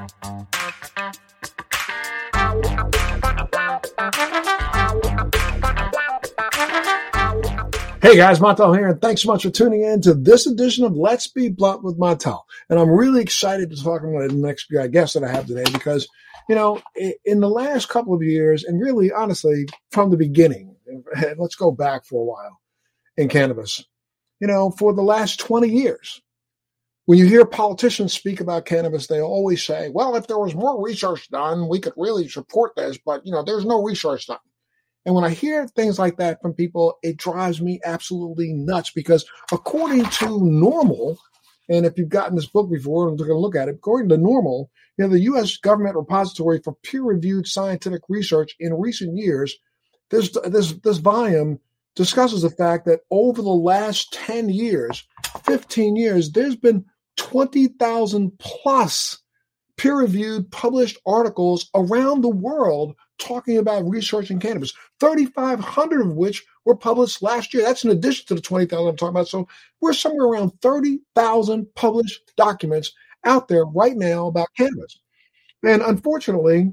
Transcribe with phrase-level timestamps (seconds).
[0.00, 0.06] Hey
[8.16, 11.26] guys, Montel here, and thanks so much for tuning in to this edition of Let's
[11.26, 12.40] Be Blunt with Montel.
[12.70, 16.08] And I'm really excited to talk about the next guest that I have today because,
[16.48, 16.80] you know,
[17.26, 20.76] in the last couple of years, and really honestly, from the beginning,
[21.36, 22.58] let's go back for a while
[23.18, 23.84] in cannabis,
[24.40, 26.22] you know, for the last 20 years,
[27.10, 30.80] when you hear politicians speak about cannabis, they always say, well, if there was more
[30.80, 34.38] research done, we could really support this, but, you know, there's no research done.
[35.04, 39.24] And when I hear things like that from people, it drives me absolutely nuts because
[39.50, 41.18] according to normal,
[41.68, 44.16] and if you've gotten this book before and going to look at it, according to
[44.16, 45.56] normal, you know, the U.S.
[45.56, 49.56] government repository for peer-reviewed scientific research in recent years,
[50.10, 51.58] this this this volume
[51.96, 55.04] discusses the fact that over the last 10 years,
[55.44, 56.84] 15 years, there's been
[57.20, 59.18] 20,000 plus
[59.76, 66.74] peer-reviewed published articles around the world talking about research in cannabis, 3,500 of which were
[66.74, 67.62] published last year.
[67.62, 69.28] That's in addition to the 20,000 I'm talking about.
[69.28, 69.46] So
[69.82, 72.92] we're somewhere around 30,000 published documents
[73.24, 74.98] out there right now about cannabis.
[75.62, 76.72] And unfortunately,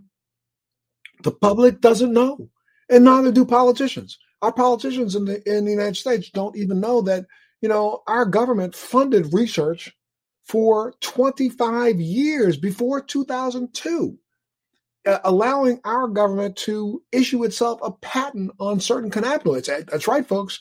[1.23, 2.49] the public doesn't know,
[2.89, 4.17] and neither do politicians.
[4.41, 7.25] Our politicians in the in the United States don't even know that
[7.59, 9.93] you know our government funded research
[10.47, 14.17] for 25 years before 2002
[15.07, 19.87] uh, allowing our government to issue itself a patent on certain cannabinoids.
[19.87, 20.59] That's right, folks.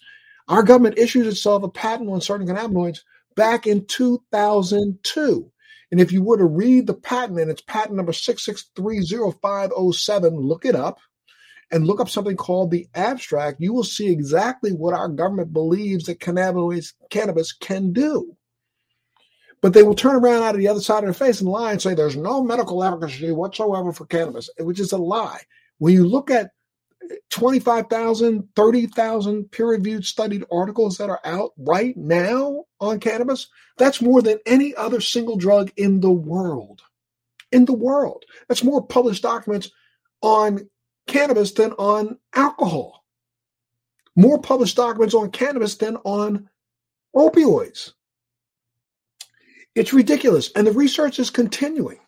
[0.49, 3.01] Our government issued itself a patent on certain cannabinoids
[3.35, 5.53] back in 2002.
[5.91, 10.77] And if you were to read the patent, and it's patent number 6630507, look it
[10.77, 10.99] up
[11.73, 16.07] and look up something called the abstract, you will see exactly what our government believes
[16.07, 18.37] that cannabinoids, cannabis can do.
[19.63, 21.73] But they will turn around out of the other side of their face and lie
[21.73, 25.41] and say there's no medical efficacy whatsoever for cannabis, which is a lie.
[25.79, 26.51] When you look at
[27.31, 34.23] 25,000, 30,000 peer reviewed studied articles that are out right now on cannabis, that's more
[34.23, 36.83] than any other single drug in the world.
[37.53, 38.25] In the world.
[38.49, 39.71] That's more published documents
[40.23, 40.69] on
[41.07, 43.05] cannabis than on alcohol.
[44.17, 46.49] More published documents on cannabis than on
[47.15, 47.93] opioids.
[49.77, 50.51] It's ridiculous.
[50.57, 51.99] And the research is continuing.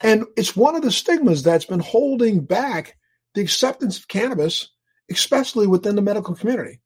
[0.00, 2.96] And it's one of the stigmas that's been holding back
[3.34, 4.70] the acceptance of cannabis,
[5.10, 6.80] especially within the medical community,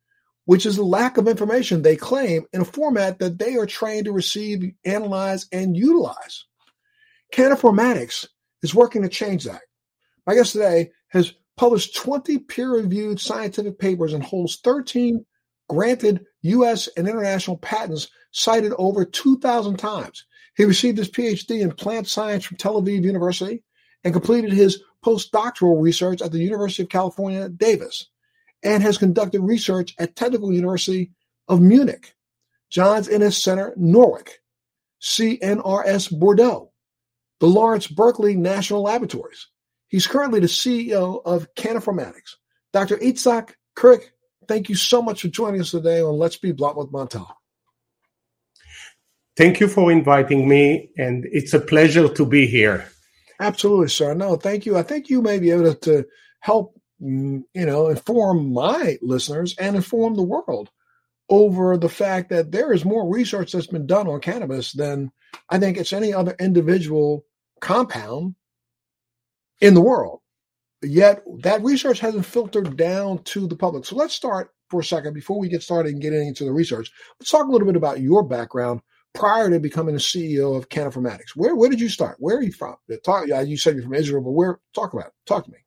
[0.45, 4.05] which is the lack of information they claim in a format that they are trained
[4.05, 6.45] to receive, analyze, and utilize.
[7.31, 8.27] Cannaformatics
[8.63, 9.61] is working to change that.
[10.25, 15.23] My guest today has published 20 peer reviewed scientific papers and holds 13
[15.69, 16.87] granted U.S.
[16.95, 20.25] and international patents cited over 2,000 times.
[20.55, 23.63] He received his PhD in plant science from Tel Aviv University
[24.03, 28.07] and completed his postdoctoral research at the University of California, Davis,
[28.63, 31.11] and has conducted research at Technical University
[31.47, 32.13] of Munich,
[32.69, 34.39] Johns Innes Center, Norwich,
[35.01, 36.71] CNRS Bordeaux,
[37.39, 39.47] the Lawrence Berkeley National Laboratories.
[39.87, 42.35] He's currently the CEO of Cannaformatics.
[42.71, 42.97] Dr.
[42.97, 44.09] Itzhak Kurek,
[44.47, 47.27] thank you so much for joining us today on Let's Be Blunt with Montel.
[49.35, 52.85] Thank you for inviting me, and it's a pleasure to be here.
[53.39, 54.13] Absolutely, sir.
[54.13, 54.77] No, thank you.
[54.77, 56.05] I think you may be able to
[56.39, 60.69] help, mm, you know, inform my listeners and inform the world
[61.29, 65.11] over the fact that there is more research that's been done on cannabis than
[65.49, 67.25] I think it's any other individual
[67.59, 68.35] compound
[69.61, 70.19] in the world.
[70.83, 73.85] Yet that research hasn't filtered down to the public.
[73.85, 76.91] So let's start for a second before we get started and get into the research.
[77.19, 78.81] Let's talk a little bit about your background
[79.13, 81.35] prior to becoming the CEO of Cannaformatics.
[81.35, 82.17] Where where did you start?
[82.19, 82.75] Where are you from?
[83.05, 84.59] Talk, you said you're from Israel, but where?
[84.73, 85.13] Talk about it.
[85.25, 85.59] Talk to me.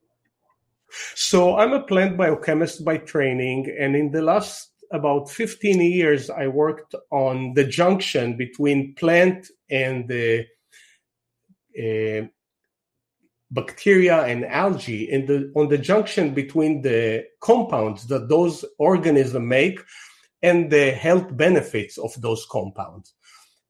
[1.15, 6.47] So I'm a plant biochemist by training, and in the last about 15 years, I
[6.47, 10.47] worked on the junction between plant and the
[11.79, 12.27] uh,
[13.57, 19.81] bacteria and algae, and the on the junction between the compounds that those organisms make
[20.43, 23.15] and the health benefits of those compounds.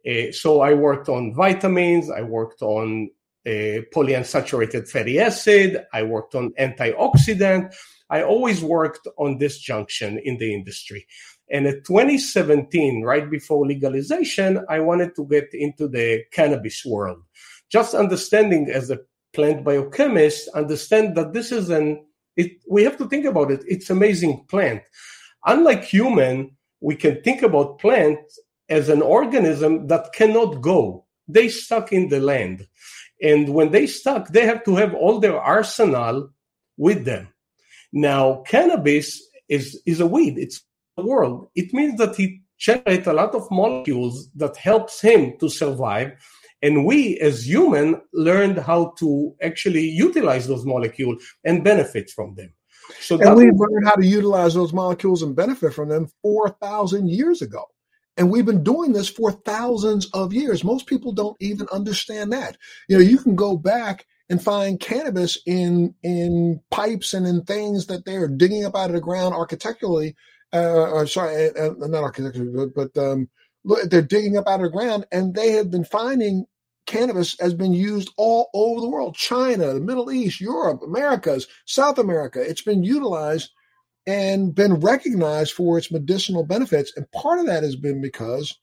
[0.07, 3.11] Uh, so I worked on vitamins, I worked on
[3.47, 7.73] uh, polyunsaturated fatty acid, I worked on antioxidant.
[8.09, 11.07] I always worked on this junction in the industry.
[11.51, 17.23] And in 2017, right before legalization, I wanted to get into the cannabis world.
[17.69, 19.01] Just understanding as a
[19.37, 22.05] plant biochemists understand that this is an
[22.37, 23.63] it, we have to think about it.
[23.67, 24.83] It's amazing plant.
[25.47, 28.19] Unlike human, we can think about plant
[28.69, 31.05] as an organism that cannot go.
[31.29, 32.67] they stuck in the land.
[33.21, 36.31] And when they stuck, they have to have all their arsenal
[36.77, 37.25] with them.
[37.93, 39.09] Now, cannabis
[39.49, 40.39] is, is a weed.
[40.39, 40.63] It's
[40.97, 41.49] a world.
[41.55, 46.13] It means that it generates a lot of molecules that helps him to survive.
[46.67, 52.53] And we as human learned how to actually utilize those molecules and benefit from them.
[53.01, 57.41] So and we learned how to utilize those molecules and benefit from them 4,000 years
[57.41, 57.65] ago.
[58.17, 60.65] And we've been doing this for thousands of years.
[60.65, 62.57] Most people don't even understand that.
[62.89, 67.87] You know, you can go back and find cannabis in in pipes and in things
[67.87, 70.17] that they are digging up out of the ground architecturally.
[70.53, 73.29] Uh, or sorry, uh, uh not architecturally, but, but um,
[73.65, 76.47] look, they're digging up out of the ground, and they have been finding
[76.87, 81.99] cannabis has been used all over the world China, the Middle East, Europe, Americas, South
[81.99, 82.41] America.
[82.41, 83.51] It's been utilized
[84.07, 86.93] and been recognized for its medicinal benefits.
[86.97, 88.57] And part of that has been because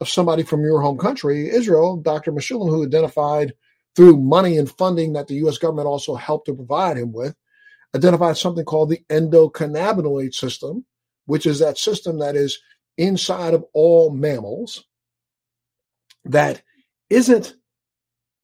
[0.00, 2.32] of somebody from your home country, Israel, Dr.
[2.32, 3.54] Mechoulam, who identified
[3.96, 7.34] through money and funding that the US government also helped to provide him with,
[7.94, 10.84] identified something called the endocannabinoid system,
[11.26, 12.60] which is that system that is
[12.96, 14.84] inside of all mammals
[16.24, 16.62] that
[17.10, 17.54] isn't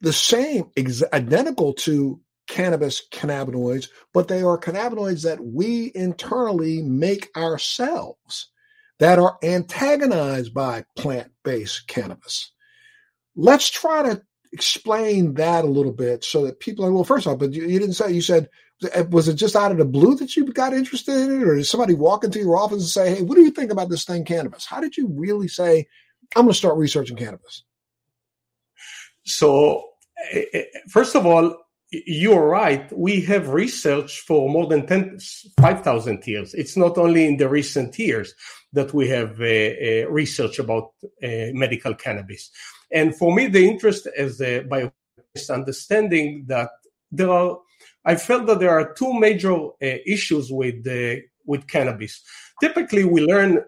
[0.05, 7.31] the same, ex- identical to cannabis cannabinoids, but they are cannabinoids that we internally make
[7.37, 8.51] ourselves
[8.99, 12.53] that are antagonized by plant based cannabis.
[13.35, 14.23] Let's try to
[14.53, 17.79] explain that a little bit so that people are, well, first off, but you, you
[17.79, 18.51] didn't say, you said,
[19.09, 21.49] was it just out of the blue that you got interested in it?
[21.49, 23.89] Or did somebody walk into your office and say, hey, what do you think about
[23.89, 24.67] this thing, cannabis?
[24.67, 25.87] How did you really say,
[26.37, 27.65] I'm going to start researching cannabis?
[29.25, 29.94] So Eh, eh,
[30.89, 31.57] first of all,
[32.07, 32.91] you're right.
[32.93, 35.19] We have research for more than 10,
[35.61, 36.55] 5,000 years.
[36.55, 38.35] It's not only in the recent years
[38.73, 40.91] that we have uh, uh, research about
[41.23, 42.51] uh, medical cannabis.
[42.91, 46.71] And for me, the interest as a biochemist understanding that
[47.13, 47.59] there are,
[48.05, 50.87] I felt that there are two major issues with
[51.47, 52.23] with cannabis.
[52.61, 53.63] Typically, we learn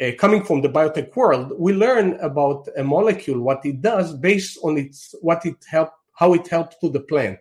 [0.00, 4.58] uh, coming from the biotech world, we learn about a molecule, what it does based
[4.62, 7.38] on its what it help, how it helps to the plant.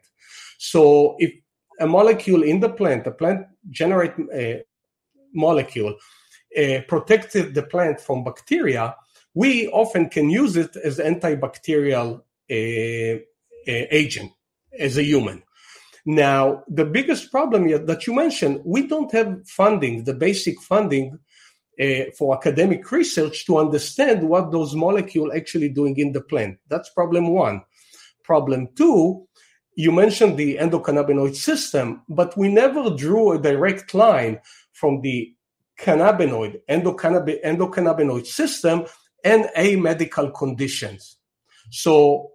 [0.58, 1.32] So if
[1.80, 4.64] a molecule in the plant, a plant generate a
[5.34, 5.96] molecule,
[6.58, 8.96] uh, protected the plant from bacteria,
[9.34, 12.22] we often can use it as antibacterial
[12.52, 14.32] uh, uh, agent
[14.78, 15.44] as a human.
[16.06, 21.20] Now, the biggest problem that you mentioned, we don't have funding, the basic funding
[21.80, 26.58] uh, for academic research to understand what those molecules actually doing in the plant.
[26.68, 27.62] That's problem one.
[28.24, 29.28] Problem two,
[29.76, 34.40] you mentioned the endocannabinoid system, but we never drew a direct line
[34.74, 35.34] from the
[35.80, 38.86] cannabinoid, endocannab- endocannabinoid system
[39.24, 41.18] and a medical conditions.
[41.72, 42.32] So,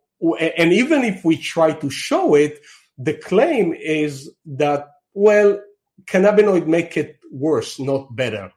[0.58, 2.60] and even if we try to show it,
[2.96, 5.60] the claim is that, well,
[6.06, 8.52] cannabinoid make it worse, not better.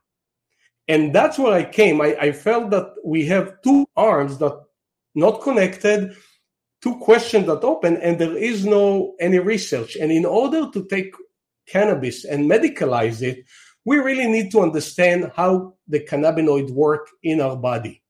[0.87, 2.01] And that's where I came.
[2.01, 4.57] I, I felt that we have two arms that
[5.15, 6.15] not connected,
[6.81, 9.95] two questions that open, and there is no any research.
[9.95, 11.13] And in order to take
[11.67, 13.45] cannabis and medicalize it,
[13.83, 18.01] we really need to understand how the cannabinoid work in our body.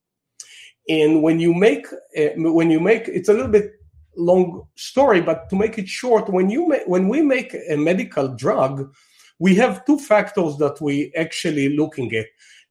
[0.89, 1.87] And when you make
[2.17, 3.73] uh, when you make it's a little bit
[4.15, 8.27] long story, but to make it short, when you ma- when we make a medical
[8.29, 8.91] drug,
[9.39, 12.25] we have two factors that we actually looking at.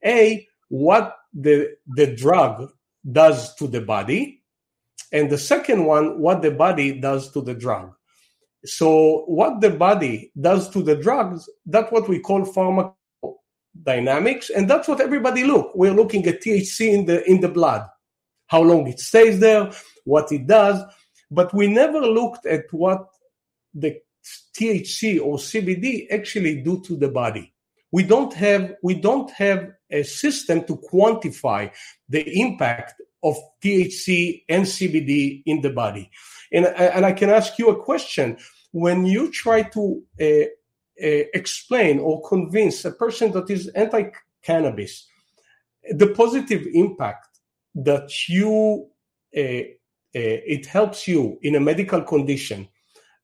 [0.05, 2.71] A, what the, the drug
[3.11, 4.43] does to the body.
[5.13, 7.93] And the second one, what the body does to the drug.
[8.65, 14.51] So, what the body does to the drugs, that's what we call pharmacodynamics.
[14.55, 15.71] And that's what everybody look.
[15.77, 17.87] We're looking at THC in the, in the blood,
[18.49, 19.71] how long it stays there,
[20.05, 20.83] what it does.
[21.31, 23.07] But we never looked at what
[23.73, 24.01] the
[24.59, 27.53] THC or CBD actually do to the body
[27.93, 31.71] we don't have we don't have a system to quantify
[32.09, 36.11] the impact of THC and CBD in the body.
[36.53, 38.39] And, and I can ask you a question.
[38.73, 40.47] When you try to uh, uh,
[41.35, 44.11] explain or convince a person that is anti
[44.43, 45.07] cannabis,
[45.91, 47.39] the positive impact
[47.75, 48.89] that you
[49.37, 49.63] uh,
[50.17, 52.67] uh, it helps you in a medical condition,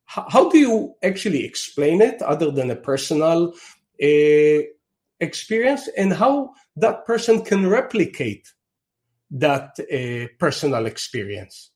[0.05, 3.55] how, do you actually explain it other than a personal
[4.03, 4.59] uh,
[5.23, 8.47] experience and how that person can replicate
[9.31, 11.71] that uh, personal experience.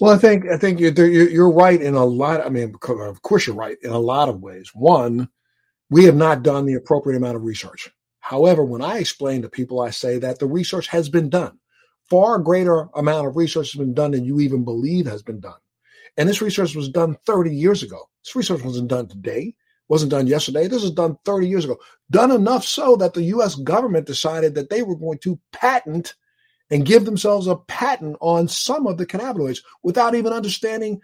[0.00, 2.46] Well, I think I think you're, you're right in a lot.
[2.46, 4.70] I mean, of course, you're right in a lot of ways.
[4.74, 5.28] One,
[5.90, 7.90] we have not done the appropriate amount of research.
[8.20, 11.58] However, when I explain to people, I say that the research has been done
[12.10, 15.58] far greater amount of research has been done than you even believe has been done.
[16.16, 18.00] And this research was done 30 years ago.
[18.24, 19.54] This research wasn't done today,
[19.90, 20.68] wasn't done yesterday.
[20.68, 21.76] This was done 30 years ago.
[22.10, 26.14] Done enough so that the US government decided that they were going to patent
[26.70, 31.00] and give themselves a patent on some of the cannabinoids without even understanding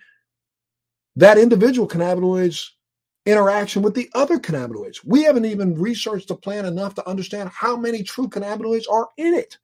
[1.17, 2.69] that individual cannabinoids
[3.27, 4.99] interaction with the other cannabinoids.
[5.05, 9.35] We haven't even researched the plant enough to understand how many true cannabinoids are in
[9.35, 9.59] it.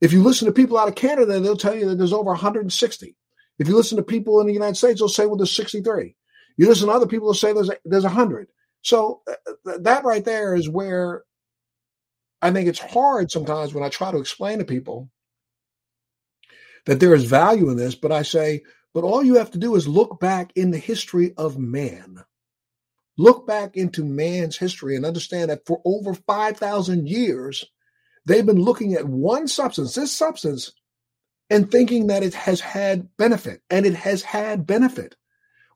[0.00, 3.16] If you listen to people out of Canada, they'll tell you that there's over 160.
[3.60, 6.16] If you listen to people in the United States, they'll say, well, there's 63.
[6.60, 8.48] You listen to other people, they'll say there's, there's a 100.
[8.82, 11.24] So uh, that right there is where
[12.42, 15.08] I think it's hard sometimes when I try to explain to people
[16.84, 18.60] that there is value in this, but I say,
[18.92, 22.24] but all you have to do is look back in the history of man.
[23.16, 27.64] Look back into man's history and understand that for over 5,000 years,
[28.26, 30.72] they've been looking at one substance, this substance,
[31.48, 35.16] and thinking that it has had benefit, and it has had benefit.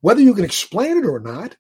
[0.05, 1.57] Whether you can explain it or not,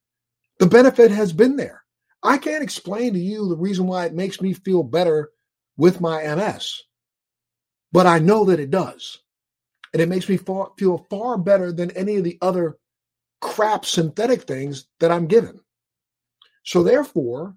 [0.58, 1.82] the benefit has been there.
[2.22, 5.30] I can't explain to you the reason why it makes me feel better
[5.78, 6.82] with my MS,
[7.90, 9.16] but I know that it does.
[9.94, 12.76] And it makes me far, feel far better than any of the other
[13.40, 15.60] crap synthetic things that I'm given.
[16.64, 17.56] So, therefore,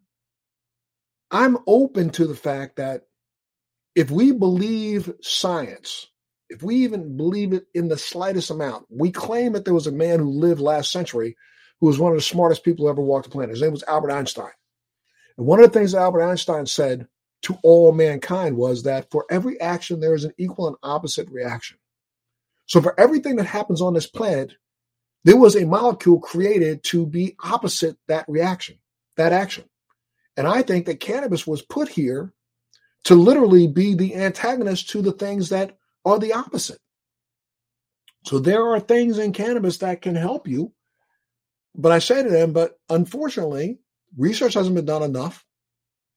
[1.29, 3.08] I'm open to the fact that
[3.94, 6.08] if we believe science,
[6.50, 9.92] if we even believe it in the slightest amount, we claim that there was a
[9.92, 11.36] man who lived last century
[11.80, 13.51] who was one of the smartest people who ever walked the planet.
[13.51, 14.51] His name was Albert Einstein.
[15.38, 17.08] And one of the things that Albert Einstein said
[17.44, 21.77] to all mankind was that for every action, there is an equal and opposite reaction.
[22.66, 24.54] So for everything that happens on this planet,
[25.24, 28.80] there was a molecule created to be opposite that reaction,
[29.18, 29.66] that action.
[30.36, 32.34] And I think that cannabis was put here
[33.06, 35.77] to literally be the antagonist to the things that
[36.08, 36.80] are the opposite.
[38.26, 40.74] So there are things in cannabis that can help you.
[41.76, 43.80] But I say to them, but unfortunately,
[44.18, 45.46] research hasn't been done enough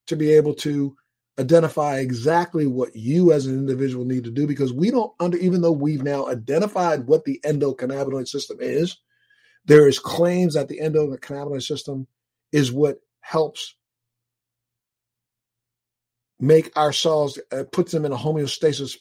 [0.07, 0.97] to be able to
[1.39, 5.63] identify exactly what you as an individual need to do because we don't under even
[5.63, 8.99] though we've now identified what the endocannabinoid system is
[9.65, 12.07] there is claims that the endocannabinoid system
[12.53, 13.75] is what helps
[16.41, 18.97] make our cells uh, puts them in a homeostasis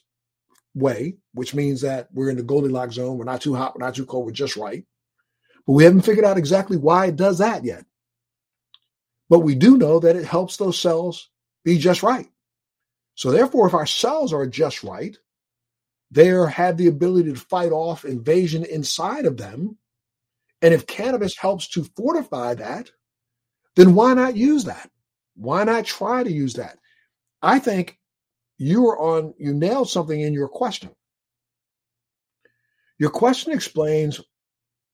[0.79, 3.17] way, which means that we're in the Goldilocks zone.
[3.17, 4.85] We're not too hot, we're not too cold, we're just right.
[5.67, 7.85] But we haven't figured out exactly why it does that yet.
[9.29, 11.29] But we do know that it helps those cells
[11.63, 12.27] be just right.
[13.15, 15.15] So therefore, if our cells are just right,
[16.09, 19.77] they have the ability to fight off invasion inside of them.
[20.61, 22.89] And if cannabis helps to fortify that,
[23.75, 24.89] then why not use that?
[25.35, 26.79] Why not try to use that?
[27.41, 27.98] I think
[28.59, 30.91] you are on, you nailed something in your question.
[32.99, 34.19] Your question explains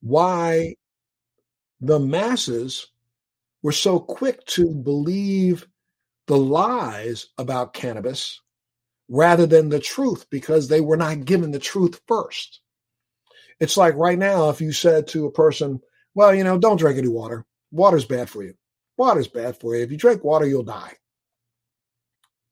[0.02, 0.76] why
[1.82, 2.88] the masses
[3.64, 5.68] were so quick to believe
[6.28, 8.40] the lies about cannabis
[9.10, 12.62] rather than the truth because they were not given the truth first.
[13.60, 15.80] It's like right now, if you said to a person,
[16.14, 17.46] well, you know, don't drink any water.
[17.72, 18.54] Water's bad for you.
[18.98, 19.84] Water's bad for you.
[19.84, 20.94] If you drink water, you'll die.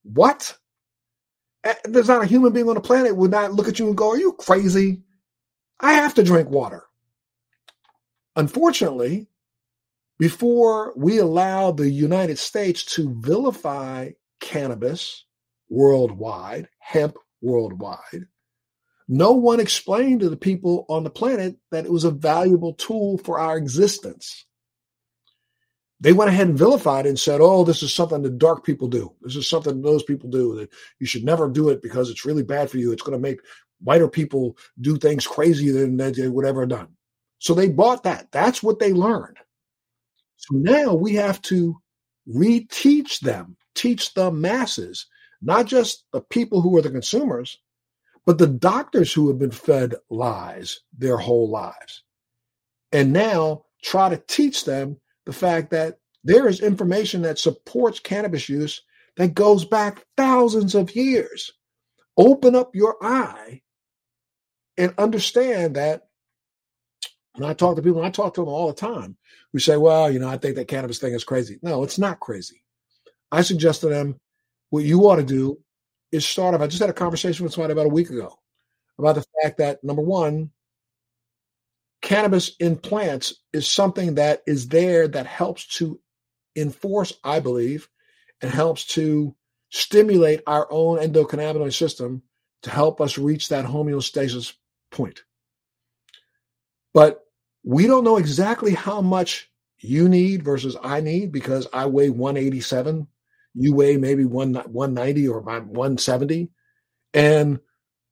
[0.04, 0.58] What?
[1.86, 4.12] There's not a human being on the planet would not look at you and go,
[4.12, 5.04] Are you crazy?
[5.80, 6.84] I have to drink water.
[8.36, 9.28] Unfortunately,
[10.20, 15.26] before we allow the United States to vilify cannabis
[15.70, 18.28] worldwide, hemp worldwide,
[19.08, 23.18] no one explained to the people on the planet that it was a valuable tool
[23.18, 24.46] for our existence
[26.04, 29.14] they went ahead and vilified and said, oh, this is something that dark people do.
[29.22, 30.70] This is something those people do that
[31.00, 32.92] you should never do it because it's really bad for you.
[32.92, 33.40] It's going to make
[33.80, 36.90] whiter people do things crazier than they would ever done.
[37.40, 38.30] So they bought that.
[38.34, 39.38] That's what they learned.
[40.36, 41.78] So now we have to
[42.28, 45.08] reteach them, teach the masses,
[45.42, 47.60] not just the people who are the consumers,
[48.26, 52.04] but the doctors who have been fed lies their whole lives.
[52.92, 58.50] And now try to teach them the fact that there is information that supports cannabis
[58.50, 58.82] use
[59.18, 61.52] that goes back thousands of years.
[62.18, 63.62] Open up your eye
[64.78, 66.08] and understand that
[67.36, 69.18] when I talk to people, I talk to them all the time,
[69.52, 71.60] who say, well, you know, I think that cannabis thing is crazy.
[71.64, 72.64] No, it's not crazy.
[73.32, 74.20] I suggest to them
[74.70, 75.60] what you ought to do
[76.12, 76.62] is start off.
[76.62, 78.38] I just had a conversation with somebody about a week ago
[79.00, 80.52] about the fact that number one,
[82.04, 86.00] cannabis in plants is something that is there that helps to
[86.56, 87.90] enforce, I believe,
[88.42, 89.36] and helps to
[89.70, 92.22] stimulate our own endocannabinoid system
[92.62, 94.54] to help us reach that homeostasis
[94.92, 95.24] point.
[96.94, 97.22] But
[97.64, 103.08] we don't know exactly how much you need versus I need because I weigh 187.
[103.56, 106.50] You weigh maybe one, 190 or 170.
[107.14, 107.60] And,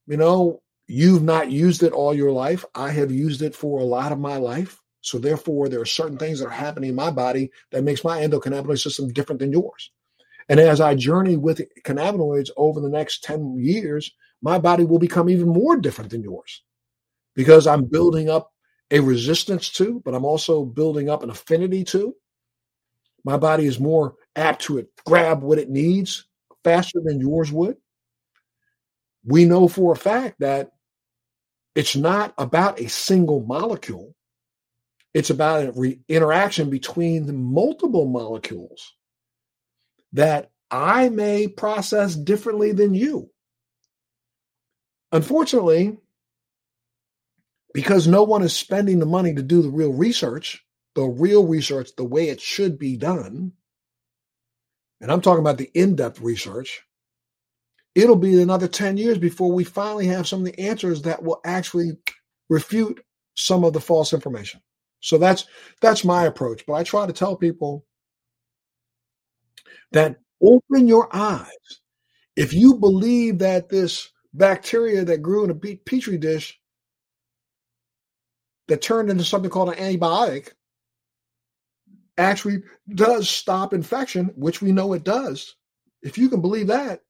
[0.08, 2.66] you know, you've not used it all your life.
[2.76, 4.82] I have used it for a lot of my life.
[5.00, 8.20] So therefore, there are certain things that are happening in my body that makes my
[8.20, 9.92] endocannabinoid system different than yours.
[10.50, 15.30] And as I journey with cannabinoids over the next 10 years, my body will become
[15.30, 16.62] even more different than yours
[17.36, 18.52] because I'm building up
[18.92, 22.14] a resistance to, but I'm also building up an affinity to.
[23.24, 26.26] My body is more apt to it, grab what it needs
[26.66, 27.78] faster than yours would.
[29.24, 30.72] We know for a fact that
[31.76, 34.14] it's not about a single molecule
[35.14, 38.94] it's about an re- interaction between the multiple molecules
[40.14, 43.30] that I may process differently than you.
[45.12, 45.98] Unfortunately,
[47.74, 51.90] because no one is spending the money to do the real research, the real research
[51.98, 53.54] the way it should be done,
[55.02, 56.84] and I'm talking about the in depth research,
[57.96, 61.42] it'll be another 10 years before we finally have some of the answers that will
[61.46, 61.94] actually
[62.50, 63.02] refute
[63.36, 64.62] some of the false information.
[65.00, 65.46] So that's
[65.82, 66.66] that's my approach.
[66.66, 67.86] But I try to tell people
[69.92, 71.48] that open your eyes.
[72.36, 76.58] If you believe that this bacteria that grew in a petri dish
[78.68, 80.52] that turned into something called an antibiotic
[82.18, 82.64] actually
[82.96, 85.56] does stop infection, which we know it does.
[86.02, 87.02] If you can believe that,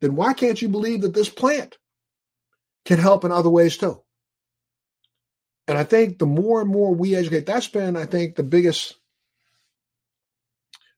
[0.00, 1.78] then why can't you believe that this plant
[2.84, 4.02] can help in other ways too?
[5.66, 8.96] And I think the more and more we educate, that's been, I think, the biggest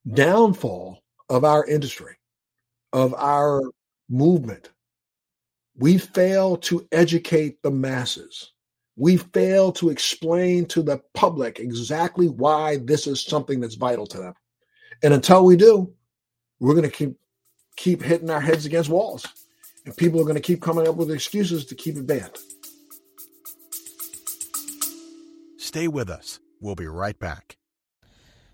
[0.07, 2.17] downfall of our industry,
[2.93, 3.63] of our
[4.09, 4.71] movement.
[5.77, 8.53] We fail to educate the masses.
[8.97, 14.19] We fail to explain to the public exactly why this is something that's vital to
[14.19, 14.35] them.
[15.03, 15.93] And until we do,
[16.59, 17.17] we're going to keep
[17.77, 19.27] keep hitting our heads against walls.
[19.85, 22.37] And people are going to keep coming up with excuses to keep it banned.
[25.57, 26.41] Stay with us.
[26.61, 27.57] We'll be right back.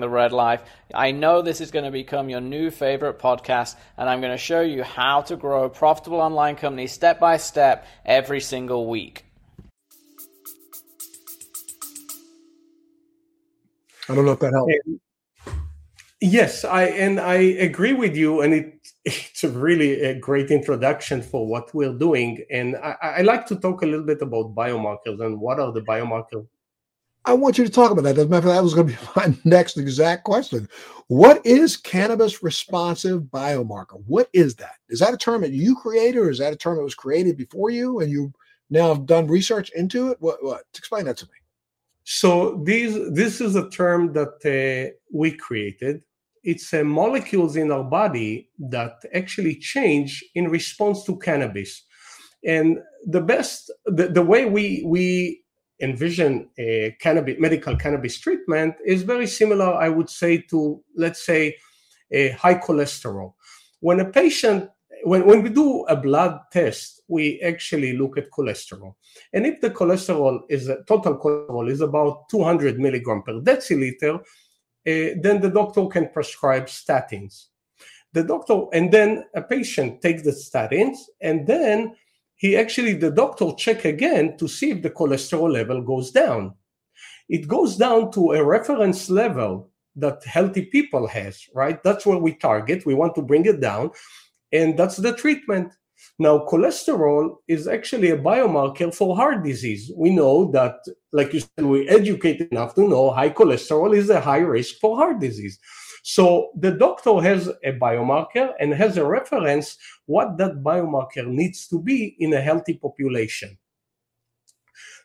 [0.00, 0.62] the Red Life.
[0.94, 4.38] I know this is going to become your new favorite podcast, and I'm going to
[4.38, 9.24] show you how to grow a profitable online company step by step every single week.
[14.08, 14.72] I don't know if that helps.
[16.20, 21.22] Yes, I and I agree with you, and it it's a really a great introduction
[21.22, 22.44] for what we're doing.
[22.50, 25.82] And I, I like to talk a little bit about biomarkers and what are the
[25.82, 26.46] biomarkers.
[27.24, 28.16] I want you to talk about that.
[28.16, 30.68] As a matter of fact, that was going to be my next exact question.
[31.08, 34.02] What is cannabis responsive biomarker?
[34.06, 34.76] What is that?
[34.88, 37.36] Is that a term that you created, or is that a term that was created
[37.36, 38.32] before you, and you
[38.70, 40.18] now have done research into it?
[40.20, 40.42] What?
[40.42, 40.62] What?
[40.76, 41.32] Explain that to me.
[42.04, 46.02] So this this is a term that uh, we created.
[46.44, 51.84] It's uh, molecules in our body that actually change in response to cannabis.
[52.44, 55.42] And the best, the, the way we we
[55.80, 61.56] envision a cannabis medical cannabis treatment is very similar, I would say, to let's say
[62.10, 63.34] a high cholesterol.
[63.80, 64.70] When a patient
[65.04, 68.94] when, when we do a blood test, we actually look at cholesterol.
[69.32, 74.22] And if the cholesterol is a total cholesterol is about 200 milligram per deciliter, uh,
[74.84, 77.46] then the doctor can prescribe statins.
[78.12, 81.94] The doctor, and then a patient takes the statins, and then
[82.38, 86.54] he actually, the doctor check again to see if the cholesterol level goes down.
[87.28, 91.82] It goes down to a reference level that healthy people has, right?
[91.82, 92.86] That's where we target.
[92.86, 93.90] We want to bring it down
[94.52, 95.74] and that's the treatment.
[96.18, 99.90] Now, cholesterol is actually a biomarker for heart disease.
[99.96, 100.76] We know that,
[101.12, 104.96] like you said, we educate enough to know high cholesterol is a high risk for
[104.96, 105.58] heart disease.
[106.02, 111.80] So the doctor has a biomarker and has a reference what that biomarker needs to
[111.80, 113.58] be in a healthy population.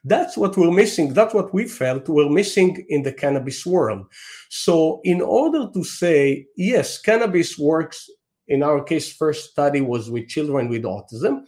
[0.06, 1.13] That's what we're missing.
[1.13, 4.06] That's what we felt we're missing in the cannabis world.
[4.49, 8.10] So, in order to say, yes, cannabis works
[8.47, 11.43] in our case, first study was with children with autism.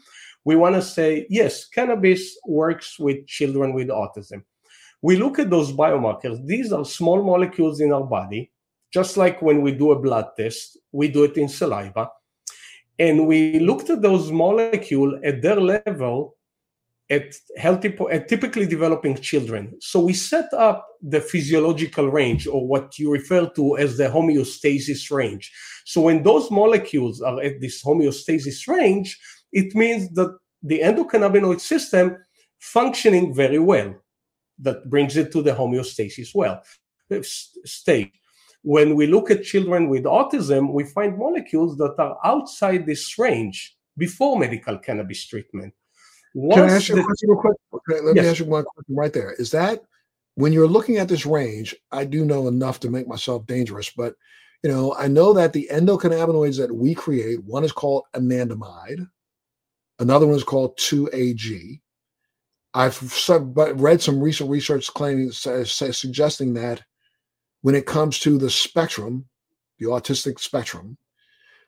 [0.46, 4.44] we want to say, yes, cannabis works with children with autism.
[5.02, 6.46] We look at those biomarkers.
[6.46, 8.52] These are small molecules in our body,
[8.94, 12.10] just like when we do a blood test, we do it in saliva.
[12.98, 16.38] And we looked at those molecules at their level
[17.10, 19.76] at healthy, at typically developing children.
[19.80, 25.12] So we set up the physiological range, or what you refer to as the homeostasis
[25.12, 25.52] range.
[25.86, 29.20] So when those molecules are at this homeostasis range,
[29.52, 32.18] it means that the endocannabinoid system
[32.60, 33.94] functioning very well.
[34.58, 36.64] That brings it to the homeostasis well
[37.12, 38.14] uh, state.
[38.64, 43.78] When we look at children with autism, we find molecules that are outside this range
[43.98, 45.74] before medical cannabis treatment.
[46.36, 47.58] Once Can I ask you the, a question real quick?
[47.74, 48.24] Okay, let yes.
[48.24, 49.32] me ask you one question right there.
[49.34, 49.82] Is that
[50.36, 54.16] when you're looking at this range, I do know enough to make myself dangerous, but
[54.62, 59.08] you know, I know that the endocannabinoids that we create, one is called anandamide,
[60.00, 61.80] another one is called 2AG.
[62.74, 63.00] I've
[63.76, 66.84] read some recent research claiming suggesting that
[67.62, 69.26] when it comes to the spectrum,
[69.80, 70.98] the autistic spectrum,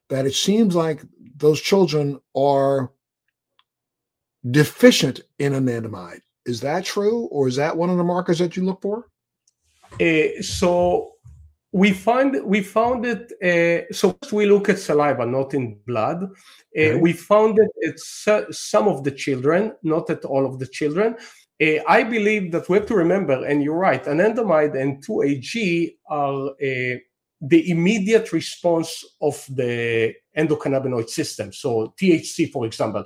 [0.09, 1.03] that it seems like
[1.37, 2.91] those children are
[4.51, 6.21] deficient in anandamide.
[6.45, 9.09] Is that true, or is that one of the markers that you look for?
[9.99, 11.11] Uh, so
[11.71, 13.31] we find we found it.
[13.43, 16.23] Uh, so we look at saliva, not in blood.
[16.23, 16.99] Uh, okay.
[16.99, 17.99] We found it at
[18.53, 21.17] some of the children, not at all of the children.
[21.59, 26.97] I believe that we have to remember, and you're right, anandamide and 2AG are uh,
[27.41, 31.51] the immediate response of the endocannabinoid system.
[31.51, 33.05] So THC, for example,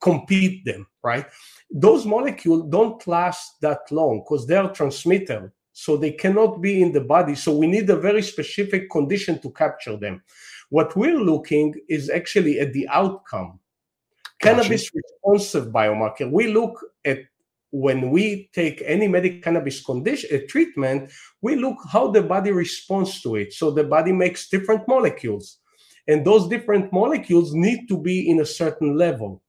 [0.00, 1.26] compete them, right?
[1.70, 6.92] Those molecules don't last that long because they are transmitter, so they cannot be in
[6.92, 7.34] the body.
[7.34, 10.22] So we need a very specific condition to capture them.
[10.70, 13.58] What we're looking is actually at the outcome.
[14.40, 14.54] Gotcha.
[14.54, 16.30] Cannabis responsive biomarker.
[16.30, 17.18] We look at
[17.72, 23.20] when we take any medical cannabis condition uh, treatment, we look how the body responds
[23.22, 23.52] to it.
[23.52, 25.58] So the body makes different molecules,
[26.08, 29.42] and those different molecules need to be in a certain level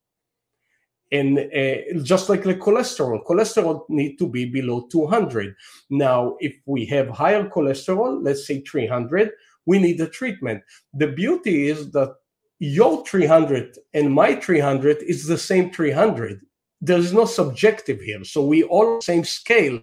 [1.11, 3.23] and uh, just like the cholesterol.
[3.25, 5.55] Cholesterol need to be below 200
[5.89, 9.31] now if we have higher cholesterol let's say 300
[9.65, 10.63] we need a treatment.
[10.93, 12.15] The beauty is that
[12.59, 16.41] your 300 and my 300 is the same 300
[16.81, 18.23] there's no subjective here.
[18.23, 19.81] So we all same scale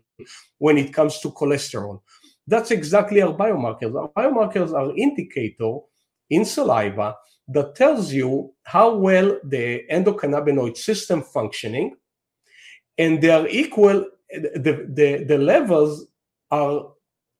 [0.59, 2.01] when it comes to cholesterol.
[2.47, 3.95] That's exactly our biomarkers.
[3.95, 5.79] Our biomarkers are indicator
[6.29, 7.15] in saliva
[7.49, 11.97] that tells you how well the endocannabinoid system functioning
[12.99, 16.07] and they are equal the, the, the levels
[16.51, 16.91] are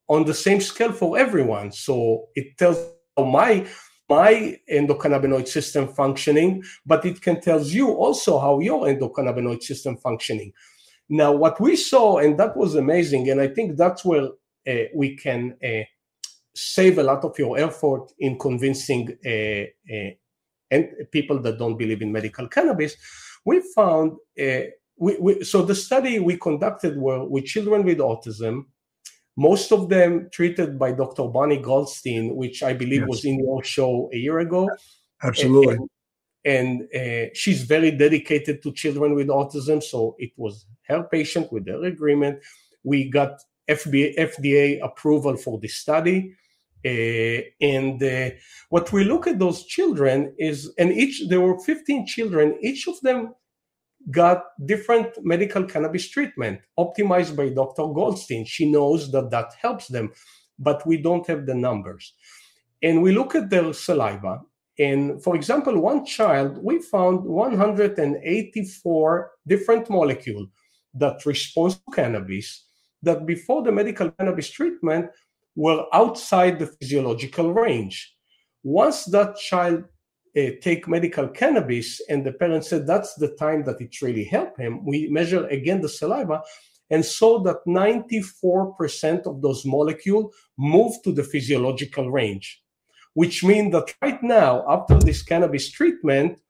[0.09, 1.71] on the same scale for everyone.
[1.73, 2.79] So it tells
[3.19, 3.67] my
[4.09, 10.53] my endocannabinoid system functioning but it can tells you also how your endocannabinoid system functioning.
[11.11, 14.29] Now what we saw and that was amazing and i think that's where
[14.69, 15.85] uh, we can uh,
[16.55, 20.11] save a lot of your effort in convincing uh, uh,
[20.71, 22.97] and people that don't believe in medical cannabis.
[23.45, 28.65] We found uh, we, we, so the study we conducted were with children with autism,
[29.37, 31.29] most of them treated by Dr.
[31.29, 33.09] Bonnie Goldstein, which I believe yes.
[33.09, 34.69] was in your show a year ago.
[35.23, 35.77] Absolutely.
[35.77, 39.81] And, and uh, she's very dedicated to children with autism.
[39.81, 42.41] So it was her patient with their agreement.
[42.83, 46.35] We got FBA, FDA approval for the study.
[46.85, 48.31] Uh, and uh,
[48.71, 53.01] what we look at those children is, and each, there were 15 children, each of
[53.01, 53.35] them
[54.11, 57.93] got different medical cannabis treatment optimized by Dr.
[57.93, 58.47] Goldstein.
[58.47, 60.13] She knows that that helps them,
[60.59, 62.15] but we don't have the numbers.
[62.83, 64.41] And we look at their saliva.
[64.79, 70.49] And for example, one child, we found 184 different molecules
[70.95, 72.68] that respond to cannabis
[73.03, 75.11] that before the medical cannabis treatment
[75.55, 78.15] were outside the physiological range.
[78.63, 79.85] Once that child
[80.37, 84.59] uh, take medical cannabis and the parent said that's the time that it really helped
[84.59, 86.43] him, we measure again the saliva
[86.91, 92.63] and saw that 94% of those molecules move to the physiological range,
[93.15, 96.41] which means that right now, after this cannabis treatment,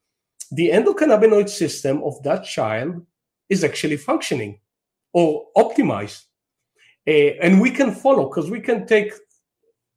[0.53, 3.05] the endocannabinoid system of that child
[3.49, 4.61] is actually functioning
[5.13, 6.25] or optimized.
[7.09, 9.13] Uh, and we can follow because we can take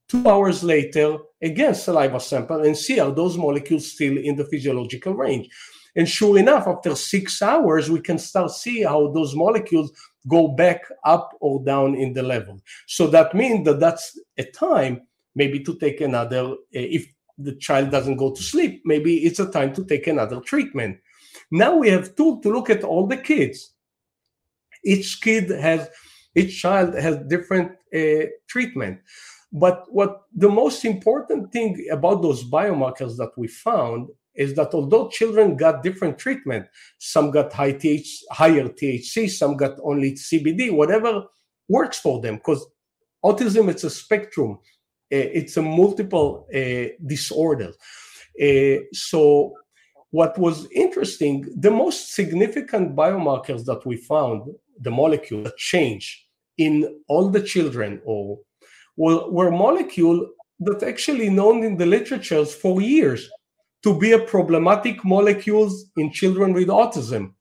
[0.07, 5.13] two hours later again saliva sample and see are those molecules still in the physiological
[5.13, 5.49] range.
[5.95, 9.91] And sure enough, after six hours, we can start see how those molecules
[10.27, 12.61] go back up or down in the level.
[12.87, 15.01] So that means that that's a time
[15.35, 16.51] maybe to take another.
[16.51, 20.39] Uh, if the child doesn't go to sleep, maybe it's a time to take another
[20.39, 20.97] treatment.
[21.49, 23.73] Now we have tool to look at all the kids.
[24.83, 25.89] Each kid has,
[26.35, 28.99] each child has different uh, treatment.
[29.51, 35.09] But what the most important thing about those biomarkers that we found is that although
[35.09, 36.67] children got different treatment,
[36.99, 41.25] some got high TH, higher THC, some got only CBD, whatever
[41.67, 42.65] works for them, because
[43.25, 47.73] autism it's a spectrum, uh, it's a multiple uh, disorder.
[48.41, 49.53] Uh, so
[50.11, 54.43] what was interesting, the most significant biomarkers that we found,
[54.81, 58.39] the molecule change in all the children or
[58.97, 60.27] were, were molecule
[60.59, 63.29] that actually known in the literatures for years
[63.83, 67.33] to be a problematic molecules in children with autism.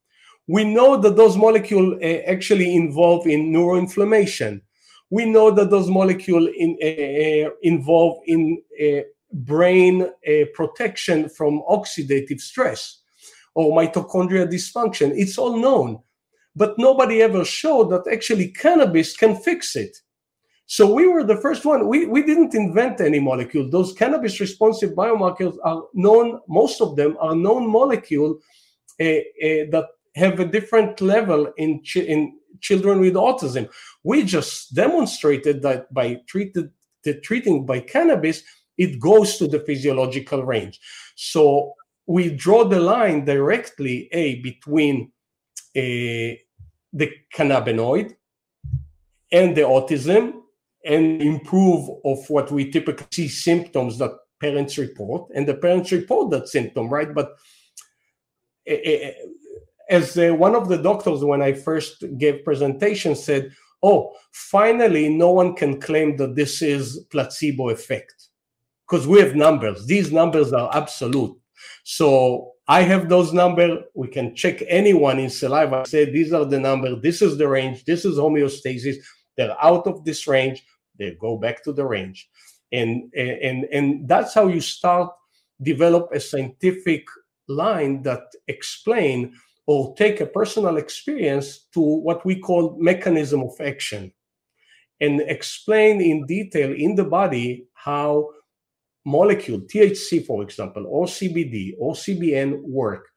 [0.47, 4.63] We know that those molecules uh, actually involve in neuroinflammation.
[5.11, 10.11] We know that those molecules in, uh, involve in uh, brain
[10.55, 13.01] protection from oxidative stress
[13.55, 15.13] or mitochondrial dysfunction.
[15.15, 15.99] It's all known,
[16.57, 19.97] but nobody ever showed that actually cannabis can fix it.
[20.67, 21.89] So we were the first one.
[21.89, 23.69] We, we didn't invent any molecule.
[23.69, 28.39] Those cannabis responsive biomarkers are known, most of them are known molecule
[29.01, 33.69] uh, uh, that have a different level in, ch- in children with autism.
[34.05, 36.71] We just demonstrated that by treated,
[37.03, 38.43] the treating by cannabis,
[38.79, 40.81] it goes to the physiological range.
[41.17, 41.75] So
[42.07, 45.13] we draw the line directly, A, between
[45.75, 46.39] the
[47.35, 48.15] cannabinoid
[49.33, 50.33] and the autism
[50.85, 55.31] and improve of what we typically see symptoms that parents report.
[55.35, 57.13] And the parents report that symptom right?
[57.15, 57.33] But
[58.71, 59.11] uh,
[59.89, 63.51] as uh, one of the doctors when i first gave presentation said
[63.83, 68.29] oh finally no one can claim that this is placebo effect
[68.91, 69.87] because we have numbers.
[69.87, 71.37] These numbers are absolute.
[71.85, 76.59] So i have those numbers we can check anyone in saliva say these are the
[76.59, 77.85] numbers this is the range.
[77.85, 78.97] This is homeostasis.
[79.37, 80.65] They're out of this range.
[80.99, 82.29] They go back to the range.
[82.73, 85.11] And and and that's how you start
[85.63, 87.05] develop a scientific
[87.49, 89.35] line that explain
[89.67, 94.13] or take a personal experience to what we call mechanism of action
[95.01, 98.31] and explain in detail in the body how
[99.05, 103.09] molecule thc for example or cbd or cbn work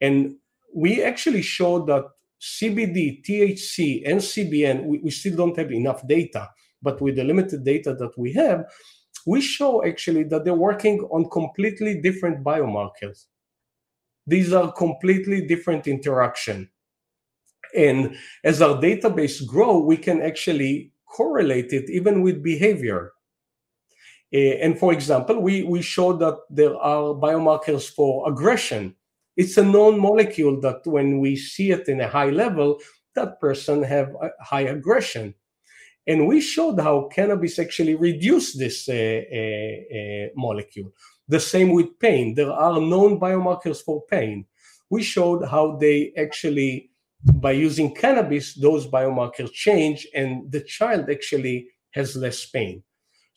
[0.00, 0.34] and
[0.74, 2.04] we actually showed that
[2.40, 6.48] cbd thc and cbn we, we still don't have enough data
[6.82, 8.64] but with the limited data that we have,
[9.26, 13.26] we show actually that they're working on completely different biomarkers.
[14.26, 16.70] These are completely different interaction.
[17.76, 23.12] And as our database grow, we can actually correlate it even with behavior.
[24.34, 28.94] Uh, and for example, we, we show that there are biomarkers for aggression.
[29.36, 32.80] It's a known molecule that when we see it in a high level,
[33.14, 35.34] that person have a high aggression.
[36.06, 40.92] And we showed how cannabis actually reduced this uh, uh, molecule.
[41.28, 42.34] The same with pain.
[42.34, 44.46] There are known biomarkers for pain.
[44.88, 46.90] We showed how they actually,
[47.34, 52.84] by using cannabis, those biomarkers change and the child actually has less pain.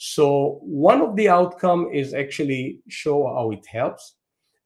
[0.02, 4.16] So one of the outcome is actually show how it helps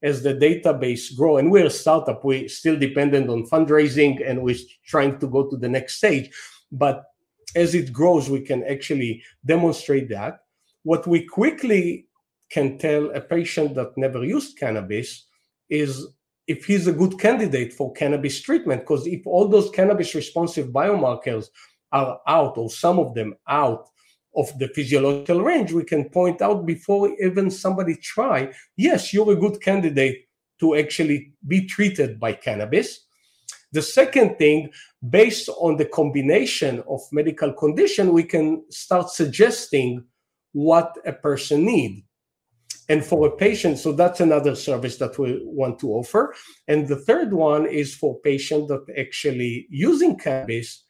[0.04, 1.38] as the database grow.
[1.38, 5.58] And we're a startup, we're still dependent on fundraising and we're trying to go to
[5.58, 6.30] the next stage.
[6.72, 7.06] But
[7.56, 10.42] as it grows, we can actually demonstrate that.
[10.84, 12.06] What we quickly
[12.52, 15.26] can tell a patient that never used cannabis
[15.68, 16.10] is
[16.46, 21.48] if he's a good candidate for cannabis treatment, because if all those cannabis responsive biomarkers
[21.92, 23.88] are out, or some of them out
[24.36, 29.36] of the physiological range, we can point out before even somebody try, yes, you're a
[29.36, 30.28] good candidate
[30.60, 33.06] to actually be treated by cannabis.
[33.72, 34.72] The second thing,
[35.10, 40.04] based on the combination of medical condition, we can start suggesting
[40.52, 42.04] what a person need.
[42.90, 46.36] And for a patient, so that's another service that we want to offer.
[46.68, 50.84] And the third one is for patient that actually using cannabis,